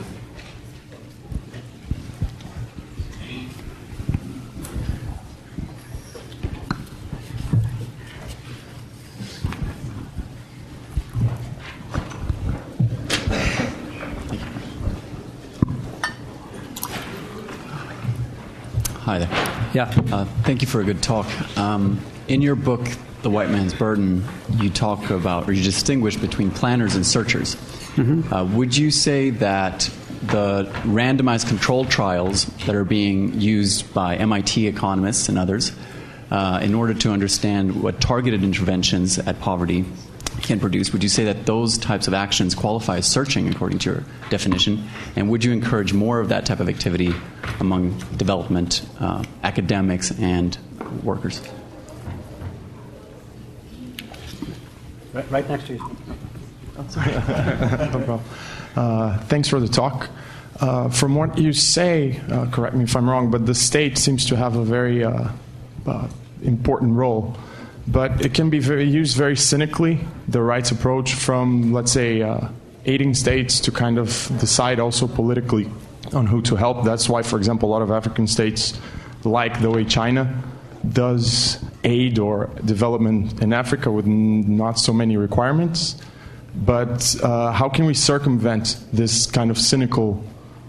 [19.02, 19.28] Hi there.
[19.74, 19.92] Yeah.
[20.10, 21.28] Uh, thank you for a good talk.
[21.58, 22.00] Um,
[22.32, 22.88] in your book,
[23.24, 24.24] The White Man's Burden,
[24.56, 27.56] you talk about, or you distinguish between planners and searchers.
[27.56, 28.34] Mm-hmm.
[28.34, 29.90] Uh, would you say that
[30.22, 35.74] the randomized controlled trials that are being used by MIT economists and others
[36.30, 39.84] uh, in order to understand what targeted interventions at poverty
[40.42, 43.92] can produce, would you say that those types of actions qualify as searching according to
[43.92, 44.88] your definition?
[45.18, 47.14] And would you encourage more of that type of activity
[47.60, 50.58] among development uh, academics and
[51.04, 51.42] workers?
[55.14, 55.80] Right, right next to you.
[56.78, 58.22] no problem.
[58.76, 60.10] Uh, thanks for the talk.
[60.60, 64.26] Uh, from what you say, uh, correct me if I'm wrong, but the state seems
[64.28, 65.30] to have a very uh,
[65.86, 66.08] uh,
[66.44, 67.36] important role.
[67.88, 72.48] But it can be very, used very cynically, the rights approach from, let's say, uh,
[72.86, 75.70] aiding states to kind of decide also politically
[76.14, 76.86] on who to help.
[76.86, 78.80] That's why, for example, a lot of African states,
[79.24, 80.42] like the way China
[80.88, 85.96] does aid or development in Africa with n- not so many requirements.
[86.56, 90.24] But uh, how can we circumvent this kind of cynical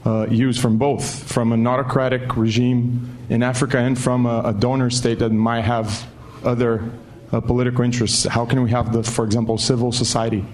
[0.06, 4.90] uh, use from both, from an autocratic regime in Africa and from a, a donor
[4.90, 6.06] state that might have
[6.44, 6.90] other
[7.32, 8.24] uh, political interests?
[8.24, 10.44] How can we have the, for example, civil society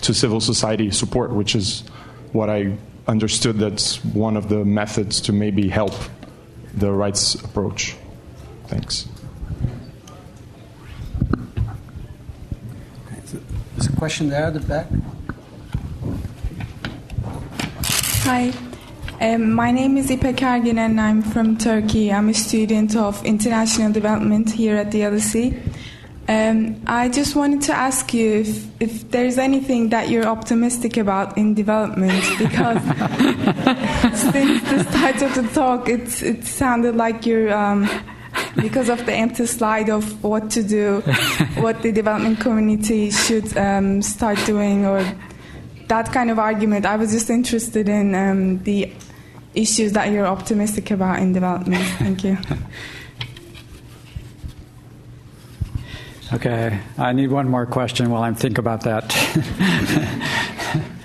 [0.00, 1.80] to civil society support, which is
[2.32, 5.92] what I understood that's one of the methods to maybe help
[6.74, 7.96] the rights approach.
[8.72, 9.06] Thanks.
[13.74, 14.86] There's a question there at the back.
[18.24, 18.50] Hi,
[19.20, 22.10] um, my name is İpek Ergin and I'm from Turkey.
[22.10, 25.52] I'm a student of international development here at the LSE.
[26.28, 31.36] Um, I just wanted to ask you if, if there's anything that you're optimistic about
[31.36, 32.80] in development because
[34.32, 37.86] since the start of the talk, it, it sounded like you're, um,
[38.56, 41.00] because of the empty slide of what to do,
[41.56, 45.04] what the development community should um, start doing, or
[45.88, 46.86] that kind of argument.
[46.86, 48.92] I was just interested in um, the
[49.54, 51.84] issues that you're optimistic about in development.
[51.98, 52.38] Thank you.
[56.32, 59.04] Okay, I need one more question while I'm think about that.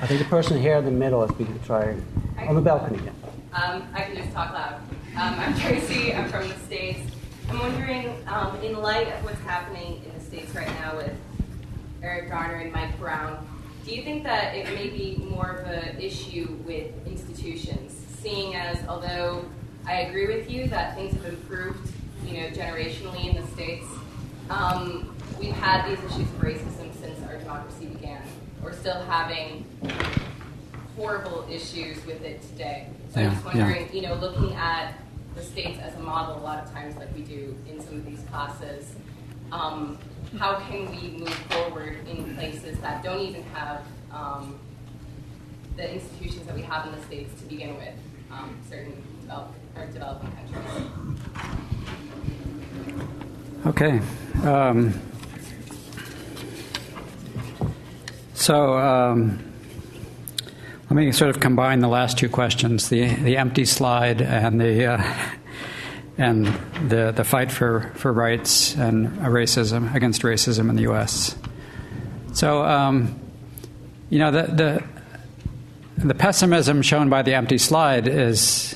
[0.01, 1.97] I think the person here in the middle is being try
[2.37, 3.01] on the balcony.
[3.03, 3.11] Yeah.
[3.51, 4.75] Um, I can just talk loud.
[5.17, 6.13] Um, I'm Tracy.
[6.13, 7.16] I'm from the States.
[7.49, 11.13] I'm wondering, um, in light of what's happening in the States right now with
[12.03, 13.47] Eric Garner and Mike Brown,
[13.85, 18.77] do you think that it may be more of an issue with institutions, seeing as
[18.87, 19.45] although
[19.85, 21.89] I agree with you that things have improved,
[22.25, 23.85] you know, generationally in the States,
[24.49, 28.21] um, we've had these issues of racism since our democracy began.
[28.61, 29.65] We're still having
[30.97, 32.87] horrible issues with it today.
[33.13, 33.63] So Yeah, I'm just yeah.
[33.63, 34.95] wondering, you know, looking at
[35.37, 38.05] the states as a model a lot of times like we do in some of
[38.05, 38.95] these classes,
[39.51, 39.97] um,
[40.37, 43.81] how can we move forward in places that don't even have
[44.11, 44.59] um,
[45.75, 47.93] the institutions that we have in the states to begin with,
[48.31, 50.87] um, certain develop, or developing countries?
[53.67, 54.01] Okay.
[54.43, 54.99] Um,
[58.33, 59.46] so um,
[60.89, 64.85] let me sort of combine the last two questions: the the empty slide and the
[64.85, 65.03] uh,
[66.17, 66.45] and
[66.87, 71.35] the the fight for for rights and racism against racism in the U.S.
[72.33, 73.19] So um,
[74.09, 74.83] you know the the
[76.07, 78.75] the pessimism shown by the empty slide is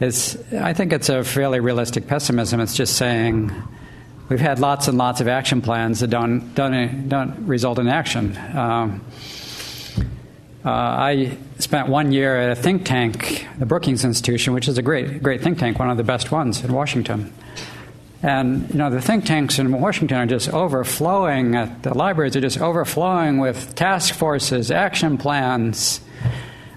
[0.00, 2.60] is I think it's a fairly realistic pessimism.
[2.60, 3.52] It's just saying
[4.28, 8.36] we've had lots and lots of action plans that don't don't don't result in action.
[8.54, 9.04] Um,
[10.66, 14.82] uh, I spent one year at a think tank, the Brookings Institution, which is a
[14.82, 17.32] great great think tank, one of the best ones in Washington.
[18.20, 21.52] And you know the think tanks in Washington are just overflowing.
[21.52, 26.00] The libraries are just overflowing with task forces, action plans.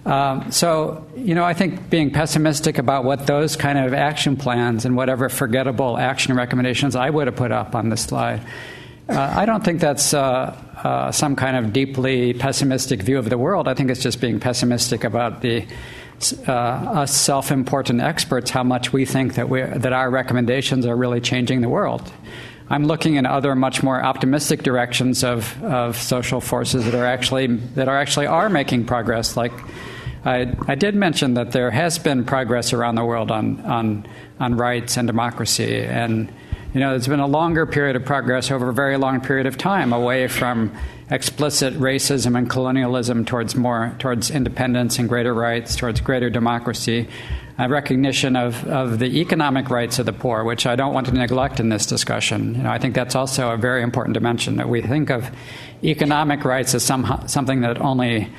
[0.06, 4.86] Um, so, you know, I think being pessimistic about what those kind of action plans
[4.86, 8.42] and whatever forgettable action recommendations I would have put up on the slide
[9.10, 13.38] uh, I don't think that's uh, uh, some kind of deeply pessimistic view of the
[13.38, 13.68] world.
[13.68, 15.66] I think it's just being pessimistic about the
[16.48, 21.22] uh, us self-important experts how much we think that we that our recommendations are really
[21.22, 22.12] changing the world.
[22.70, 27.48] I'm looking in other much more optimistic directions of, of social forces that are actually
[27.48, 29.36] that are actually are making progress.
[29.36, 29.54] Like
[30.24, 34.06] I, I did mention that there has been progress around the world on on
[34.40, 36.32] on rights and democracy and
[36.74, 39.58] you know, there's been a longer period of progress over a very long period of
[39.58, 40.72] time away from
[41.10, 47.08] explicit racism and colonialism towards more towards independence and greater rights, towards greater democracy,
[47.58, 51.14] a recognition of, of the economic rights of the poor, which I don't want to
[51.14, 52.54] neglect in this discussion.
[52.56, 55.30] You know, I think that's also a very important dimension that we think of
[55.84, 58.30] economic rights as some, something that only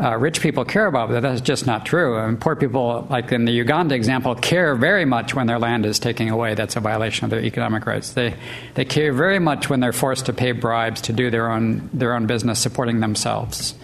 [0.00, 2.18] uh, rich people care about, but that's just not true.
[2.18, 5.84] I mean, poor people, like in the Uganda example, care very much when their land
[5.84, 6.54] is taken away.
[6.54, 8.12] That's a violation of their economic rights.
[8.12, 8.34] They,
[8.74, 12.14] they care very much when they're forced to pay bribes to do their own, their
[12.14, 13.74] own business supporting themselves.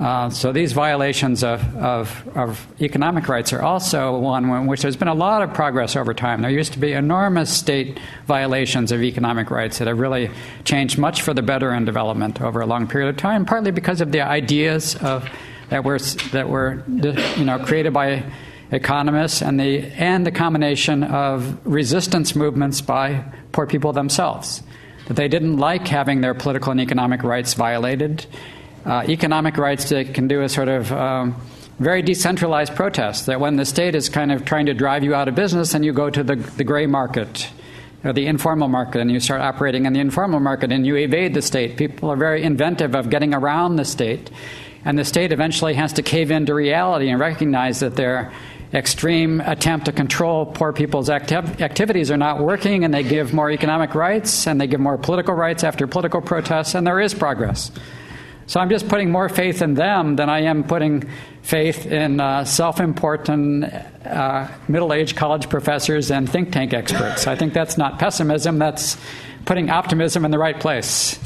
[0.00, 4.96] Uh, so these violations of, of, of, economic rights are also one in which there's
[4.96, 6.40] been a lot of progress over time.
[6.40, 10.30] There used to be enormous state violations of economic rights that have really
[10.64, 14.00] changed much for the better in development over a long period of time, partly because
[14.00, 15.28] of the ideas of
[15.70, 18.24] that were that were you know created by
[18.70, 24.62] economists and the and the combination of resistance movements by poor people themselves
[25.08, 28.26] that they didn't like having their political and economic rights violated.
[28.84, 31.34] Uh, economic rights that can do a sort of um,
[31.78, 33.26] very decentralized protest.
[33.26, 35.84] That when the state is kind of trying to drive you out of business, and
[35.84, 37.50] you go to the, the gray market
[38.04, 41.34] or the informal market and you start operating in the informal market and you evade
[41.34, 41.76] the state.
[41.76, 44.30] People are very inventive of getting around the state
[44.84, 48.32] and the state eventually has to cave into reality and recognize that their
[48.72, 53.50] extreme attempt to control poor people's activ- activities are not working, and they give more
[53.50, 57.70] economic rights and they give more political rights after political protests, and there is progress.
[58.48, 61.06] So I'm just putting more faith in them than I am putting
[61.42, 63.64] faith in uh, self important
[64.06, 67.26] uh, middle aged college professors and think tank experts.
[67.26, 68.96] I think that's not pessimism, that's
[69.44, 71.18] putting optimism in the right place.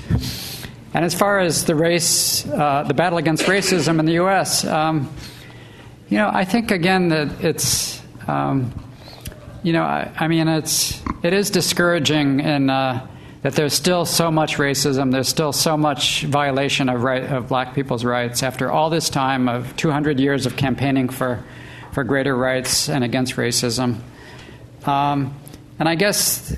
[0.94, 5.08] And as far as the race, uh, the battle against racism in the U.S., um,
[6.08, 8.74] you know, I think again that it's, um,
[9.62, 13.06] you know, I, I, mean, it's it is discouraging in uh,
[13.42, 15.10] that there's still so much racism.
[15.10, 19.48] There's still so much violation of right of black people's rights after all this time
[19.48, 21.44] of 200 years of campaigning for
[21.92, 23.98] for greater rights and against racism.
[24.84, 25.38] Um,
[25.78, 26.56] and I guess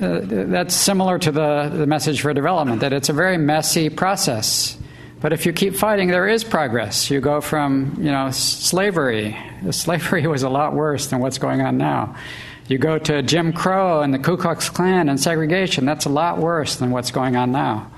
[0.00, 4.76] uh, that's similar to the, the message for development, that it's a very messy process.
[5.20, 7.10] But if you keep fighting, there is progress.
[7.10, 9.36] You go from, you know, slavery.
[9.70, 12.16] Slavery was a lot worse than what's going on now.
[12.66, 15.84] You go to Jim Crow and the Ku Klux Klan and segregation.
[15.84, 17.90] That's a lot worse than what's going on now.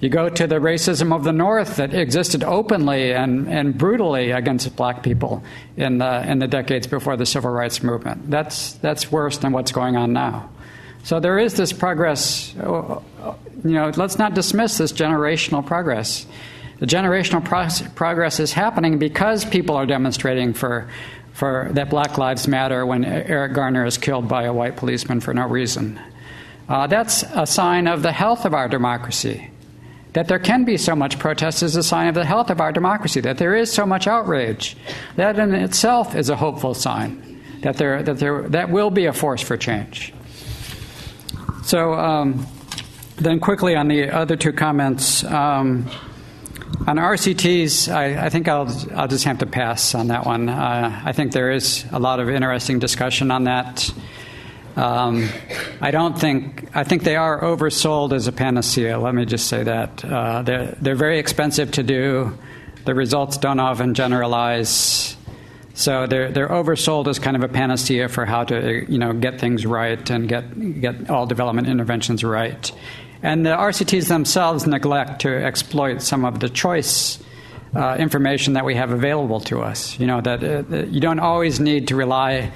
[0.00, 4.74] You go to the racism of the North that existed openly and, and brutally against
[4.76, 5.42] black people
[5.76, 8.30] in the, in the decades before the Civil Rights Movement.
[8.30, 10.48] That's, that's worse than what's going on now.
[11.02, 12.54] So there is this progress.
[12.56, 13.00] Uh,
[13.64, 16.26] you know, let's not dismiss this generational progress.
[16.78, 20.88] The generational pro- progress is happening because people are demonstrating for,
[21.38, 25.32] for that Black Lives Matter when Eric Garner is killed by a white policeman for
[25.32, 26.00] no reason.
[26.68, 29.48] Uh, that's a sign of the health of our democracy.
[30.14, 32.72] That there can be so much protest is a sign of the health of our
[32.72, 33.20] democracy.
[33.20, 34.76] That there is so much outrage.
[35.14, 37.40] That in itself is a hopeful sign.
[37.60, 40.12] That there, that there, that will be a force for change.
[41.62, 42.48] So um,
[43.14, 45.22] then, quickly on the other two comments.
[45.22, 45.88] Um,
[46.86, 50.48] on RCTs, I, I, think I'll, I'll just have to pass on that one.
[50.48, 53.92] Uh, I think there is a lot of interesting discussion on that.
[54.76, 55.28] Um,
[55.80, 58.98] I don't think, I think they are oversold as a panacea.
[58.98, 60.04] Let me just say that.
[60.04, 62.38] Uh, they're, they're very expensive to do,
[62.84, 65.14] the results don't often generalize.
[65.74, 69.38] So they're they're oversold as kind of a panacea for how to you know get
[69.38, 72.72] things right and get get all development interventions right.
[73.22, 77.18] And the RCTs themselves neglect to exploit some of the choice
[77.74, 79.98] uh, information that we have available to us.
[79.98, 82.52] You know that uh, you don't always need to rely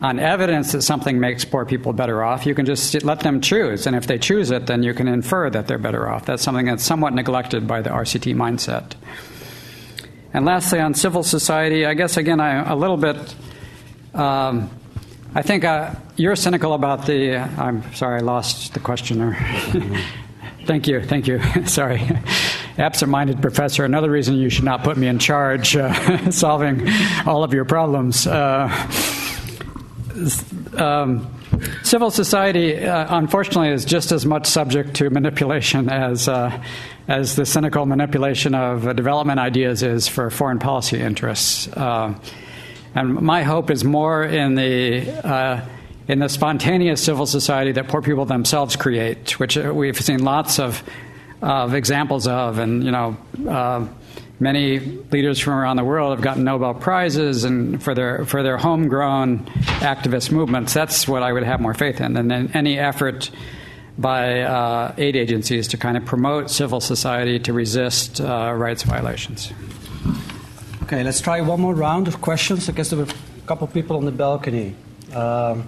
[0.00, 2.46] on evidence that something makes poor people better off.
[2.46, 5.50] You can just let them choose, and if they choose it, then you can infer
[5.50, 6.26] that they're better off.
[6.26, 8.92] That's something that's somewhat neglected by the RCT mindset.
[10.32, 13.34] And lastly, on civil society, I guess again, I'm a little bit.
[14.14, 14.70] Um,
[15.36, 17.38] I think uh, you're cynical about the.
[17.38, 19.34] Uh, I'm sorry, I lost the questioner.
[20.64, 21.42] thank you, thank you.
[21.66, 22.08] sorry.
[22.78, 26.88] Absent minded professor, another reason you should not put me in charge uh, solving
[27.26, 28.28] all of your problems.
[28.28, 28.68] Uh,
[30.76, 31.28] um,
[31.82, 36.62] civil society, uh, unfortunately, is just as much subject to manipulation as uh,
[37.08, 41.68] as the cynical manipulation of development ideas is for foreign policy interests.
[42.94, 45.60] Uh, and my hope is more in the uh,
[46.06, 50.58] in the spontaneous civil society that poor people themselves create, which uh, we've seen lots
[50.58, 50.82] of
[51.42, 53.16] of examples of, and you know
[54.40, 58.56] many leaders from around the world have gotten Nobel prizes and for their for their
[58.56, 59.46] homegrown
[59.80, 60.74] activist movements.
[60.74, 63.30] That's what I would have more faith in than any effort
[63.96, 69.52] by uh, aid agencies to kind of promote civil society to resist uh, rights violations.
[70.84, 72.68] Okay, let's try one more round of questions.
[72.68, 74.76] I guess there were a couple of people on the balcony.
[75.14, 75.64] Um,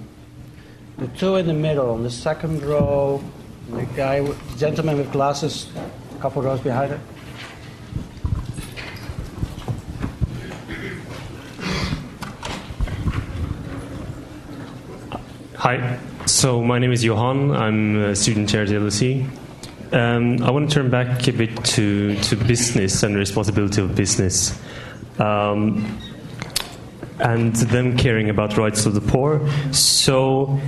[0.98, 3.24] the two in the middle, on the second row,
[3.70, 5.70] the guy, the gentleman with glasses,
[6.14, 7.00] a couple rows behind it.
[15.54, 15.98] Hi.
[16.26, 17.52] So my name is Johan.
[17.52, 19.26] I'm a student here at LSE.
[19.92, 23.94] Um, I want to turn back a bit to, to business and the responsibility of
[23.94, 24.60] business.
[25.18, 25.98] Um,
[27.18, 29.40] and them caring about rights of the poor.
[29.72, 30.60] So,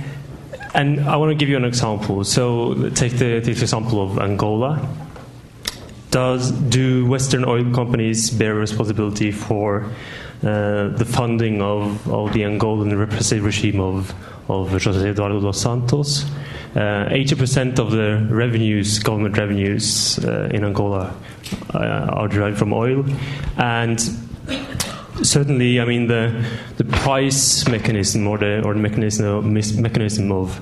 [0.73, 2.23] and I want to give you an example.
[2.23, 4.87] So, take the, the example of Angola.
[6.09, 9.85] Does do Western oil companies bear responsibility for
[10.41, 14.13] uh, the funding of, of the Angolan repressive regime of
[14.49, 16.25] of José Eduardo dos Santos.
[16.75, 21.15] Uh, 80% of the revenues, government revenues uh, in Angola,
[21.73, 23.05] uh, are derived from oil,
[23.57, 23.99] and
[25.23, 26.45] certainly, I mean the
[26.77, 30.61] the price mechanism or the or the mechanism mechanism of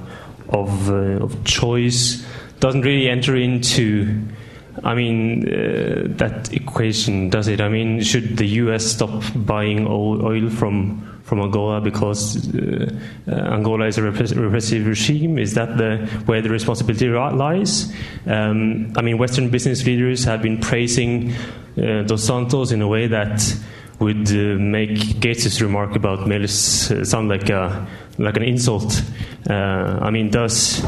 [0.49, 2.25] of, uh, of choice
[2.59, 4.23] doesn't really enter into.
[4.83, 7.59] I mean, uh, that equation, does it?
[7.61, 12.89] I mean, should the US stop buying oil from from Angola because uh,
[13.27, 15.37] uh, Angola is a repressive regime?
[15.37, 17.93] Is that the, where the responsibility lies?
[18.25, 21.33] Um, I mean, Western business leaders have been praising
[21.77, 23.43] uh, Dos Santos in a way that
[23.99, 27.85] would uh, make Gates' remark about Meles uh, sound like a,
[28.17, 29.03] like an insult.
[29.49, 30.81] Uh, I mean, does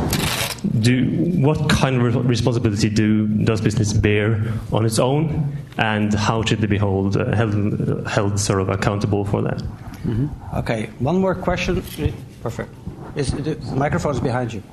[0.79, 1.05] do
[1.41, 4.41] what kind of responsibility do does business bear
[4.71, 9.41] on its own, and how should they be hold, held, held sort of accountable for
[9.41, 9.61] that?
[10.05, 10.57] Mm-hmm.
[10.57, 11.83] Okay, one more question.
[12.41, 12.73] Perfect.
[13.15, 14.63] Is the microphone is behind you.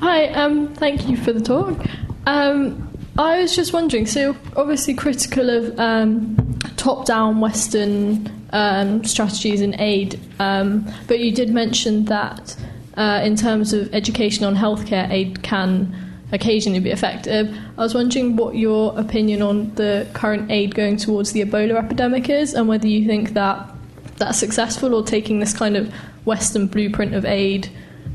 [0.00, 1.78] Hi, um, thank you for the talk.
[2.26, 4.06] Um, I was just wondering.
[4.06, 11.50] So, obviously, critical of um, top-down Western um, strategies in aid, um, but you did
[11.50, 12.56] mention that
[12.96, 15.94] uh, in terms of education on healthcare, aid can
[16.34, 17.56] occasionally be effective.
[17.78, 22.28] I was wondering what your opinion on the current aid going towards the Ebola epidemic
[22.28, 23.70] is, and whether you think that
[24.16, 25.92] that's successful or taking this kind of
[26.24, 27.70] Western blueprint of aid,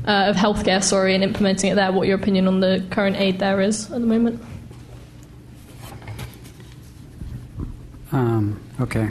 [0.06, 1.90] uh, of healthcare, sorry, and implementing it there.
[1.92, 4.42] What your opinion on the current aid there is at the moment?
[8.12, 9.08] Um, okay.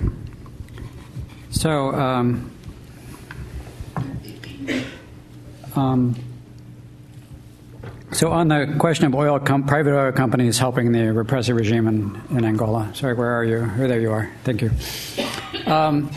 [1.49, 1.93] So.
[1.93, 2.51] Um,
[5.75, 6.15] um,
[8.11, 12.21] so, on the question of oil, com- private oil companies helping the repressive regime in,
[12.31, 12.91] in Angola.
[12.95, 13.69] Sorry, where are you?
[13.77, 14.31] Oh, there you are.
[14.43, 14.71] Thank you.
[15.65, 16.11] Um,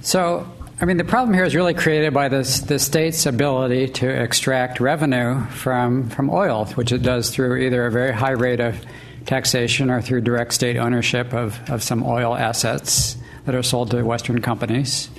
[0.00, 0.46] so,
[0.80, 4.80] I mean, the problem here is really created by this, the state's ability to extract
[4.80, 8.82] revenue from, from oil, which it does through either a very high rate of
[9.26, 14.02] taxation or through direct state ownership of, of some oil assets that are sold to
[14.02, 15.10] Western companies.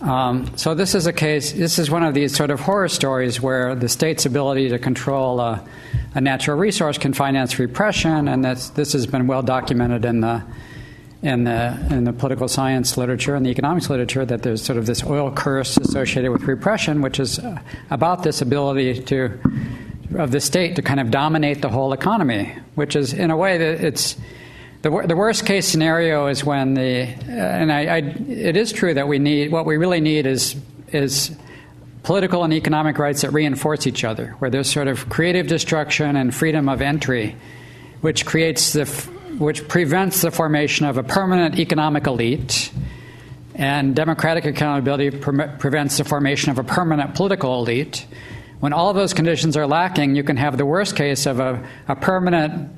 [0.00, 1.52] Um, so this is a case.
[1.52, 5.40] This is one of these sort of horror stories where the state's ability to control
[5.40, 5.62] a,
[6.14, 10.42] a natural resource can finance repression, and that's, this has been well documented in the
[11.22, 14.86] in the in the political science literature and the economics literature that there's sort of
[14.86, 17.58] this oil curse associated with repression, which is uh,
[17.90, 19.38] about this ability to
[20.16, 23.58] of the state to kind of dominate the whole economy, which is in a way
[23.58, 24.16] that it's
[24.82, 28.94] the, the worst case scenario is when the, uh, and I, I, it is true
[28.94, 30.56] that we need, what we really need is,
[30.88, 31.36] is
[32.02, 36.34] political and economic rights that reinforce each other, where there's sort of creative destruction and
[36.34, 37.36] freedom of entry,
[38.00, 38.86] which creates the,
[39.38, 42.72] which prevents the formation of a permanent economic elite,
[43.54, 48.06] and democratic accountability pre- prevents the formation of a permanent political elite.
[48.60, 51.62] When all of those conditions are lacking, you can have the worst case of a,
[51.86, 52.70] a permanent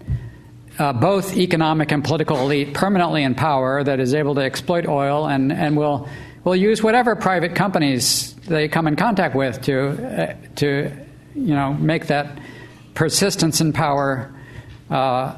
[0.79, 5.27] uh, both economic and political elite permanently in power that is able to exploit oil
[5.27, 6.09] and, and will,
[6.45, 10.91] will use whatever private companies they come in contact with to, uh, to
[11.35, 12.39] you know, make that
[12.95, 14.33] persistence in power
[14.91, 15.37] uh,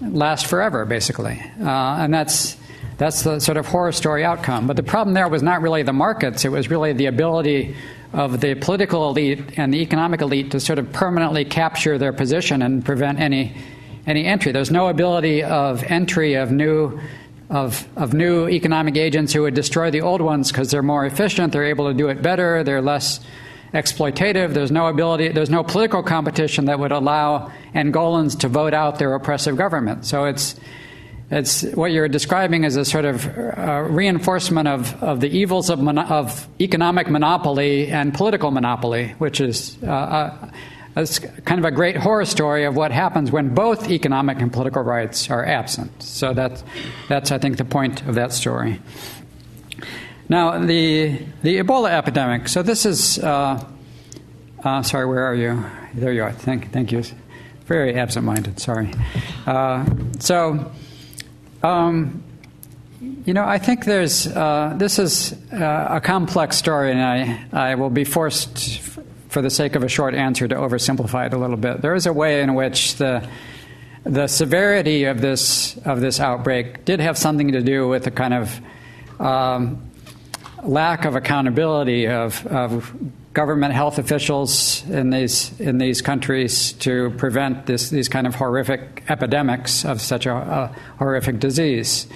[0.00, 1.40] last forever, basically.
[1.60, 2.56] Uh, and that's,
[3.00, 4.66] That's the sort of horror story outcome.
[4.66, 7.74] But the problem there was not really the markets, it was really the ability
[8.12, 12.60] of the political elite and the economic elite to sort of permanently capture their position
[12.60, 13.54] and prevent any,
[14.06, 14.52] any entry.
[14.52, 17.00] There's no ability of entry of new.
[17.52, 21.52] Of, of new economic agents who would destroy the old ones because they're more efficient,
[21.52, 23.18] they're able to do it better, they're less
[23.74, 24.54] exploitative.
[24.54, 29.12] There's no ability, there's no political competition that would allow Angolans to vote out their
[29.14, 30.06] oppressive government.
[30.06, 30.60] So it's,
[31.28, 35.80] it's what you're describing is a sort of uh, reinforcement of, of the evils of,
[35.80, 40.50] mono- of economic monopoly and political monopoly, which is uh, uh,
[40.96, 44.82] it's kind of a great horror story of what happens when both economic and political
[44.82, 46.02] rights are absent.
[46.02, 46.64] So that's,
[47.08, 48.80] that's I think, the point of that story.
[50.28, 52.48] Now, the, the Ebola epidemic.
[52.48, 53.64] So this is, uh,
[54.62, 55.64] uh, sorry, where are you?
[55.94, 56.32] There you are.
[56.32, 57.02] Thank, thank you.
[57.66, 58.92] Very absent minded, sorry.
[59.46, 59.86] Uh,
[60.18, 60.72] so,
[61.62, 62.22] um,
[63.24, 67.74] you know, I think there's uh, this is uh, a complex story, and I, I
[67.76, 68.80] will be forced,
[69.30, 71.80] for the sake of a short answer, to oversimplify it a little bit.
[71.80, 73.26] There is a way in which the
[74.04, 78.34] the severity of this of this outbreak did have something to do with the kind
[78.34, 78.60] of
[79.20, 79.90] um,
[80.64, 82.92] lack of accountability of, of
[83.32, 89.04] government health officials in these in these countries to prevent this, these kind of horrific
[89.08, 92.06] epidemics of such a, a horrific disease.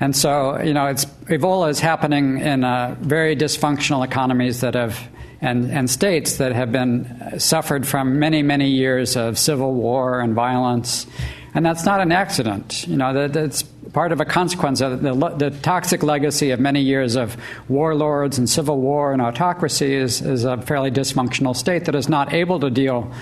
[0.00, 4.96] And so, you know, it's, Ebola is happening in uh, very dysfunctional economies that have
[5.40, 10.20] and, and states that have been uh, suffered from many, many years of civil war
[10.20, 11.06] and violence.
[11.54, 12.86] And that's not an accident.
[12.86, 16.82] You know, that, that's part of a consequence of the, the, toxic legacy of many
[16.82, 17.36] years of
[17.68, 22.32] warlords and civil war and autocracy is, is a fairly dysfunctional state that is not
[22.32, 23.12] able to deal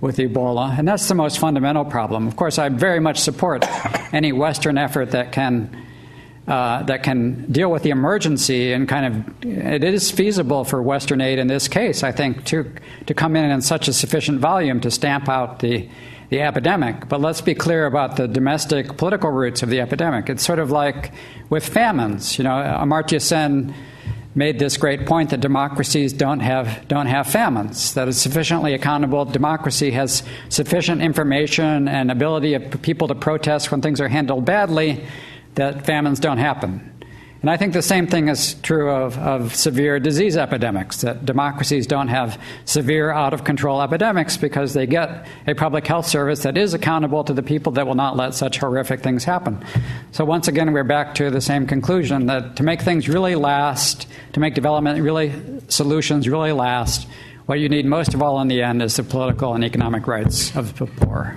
[0.00, 0.78] with Ebola.
[0.78, 2.26] And that's the most fundamental problem.
[2.26, 3.64] Of course, I very much support
[4.12, 5.85] any Western effort that can.
[6.46, 11.20] Uh, that can deal with the emergency and kind of it is feasible for Western
[11.20, 12.70] aid in this case, I think, to
[13.06, 15.88] to come in in such a sufficient volume to stamp out the
[16.30, 17.08] the epidemic.
[17.08, 20.28] But let's be clear about the domestic political roots of the epidemic.
[20.28, 21.12] It's sort of like
[21.50, 22.38] with famines.
[22.38, 23.74] You know, Amartya Sen
[24.36, 27.94] made this great point that democracies don't have don't have famines.
[27.94, 29.24] That is sufficiently accountable.
[29.24, 35.04] Democracy has sufficient information and ability of people to protest when things are handled badly.
[35.56, 36.92] That famines don't happen.
[37.42, 41.86] And I think the same thing is true of, of severe disease epidemics, that democracies
[41.86, 46.56] don't have severe out of control epidemics because they get a public health service that
[46.56, 49.64] is accountable to the people that will not let such horrific things happen.
[50.12, 54.08] So, once again, we're back to the same conclusion that to make things really last,
[54.32, 55.32] to make development really,
[55.68, 57.06] solutions really last,
[57.44, 60.56] what you need most of all in the end is the political and economic rights
[60.56, 61.36] of the poor.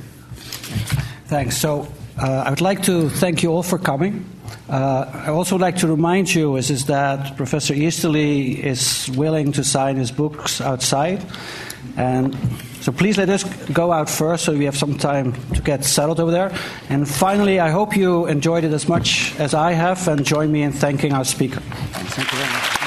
[1.28, 1.56] Thanks.
[1.56, 1.88] So,
[2.22, 4.26] uh, I would like to thank you all for coming.
[4.68, 9.52] Uh, I also would like to remind you is, is that Professor Easterly is willing
[9.54, 11.26] to sign his books outside.
[11.96, 12.36] And
[12.82, 16.20] so please let us go out first so we have some time to get settled
[16.20, 16.52] over there.
[16.90, 20.64] And finally, I hope you enjoyed it as much as I have and join me
[20.64, 21.62] in thanking our speaker.
[21.62, 22.79] Thank you very much.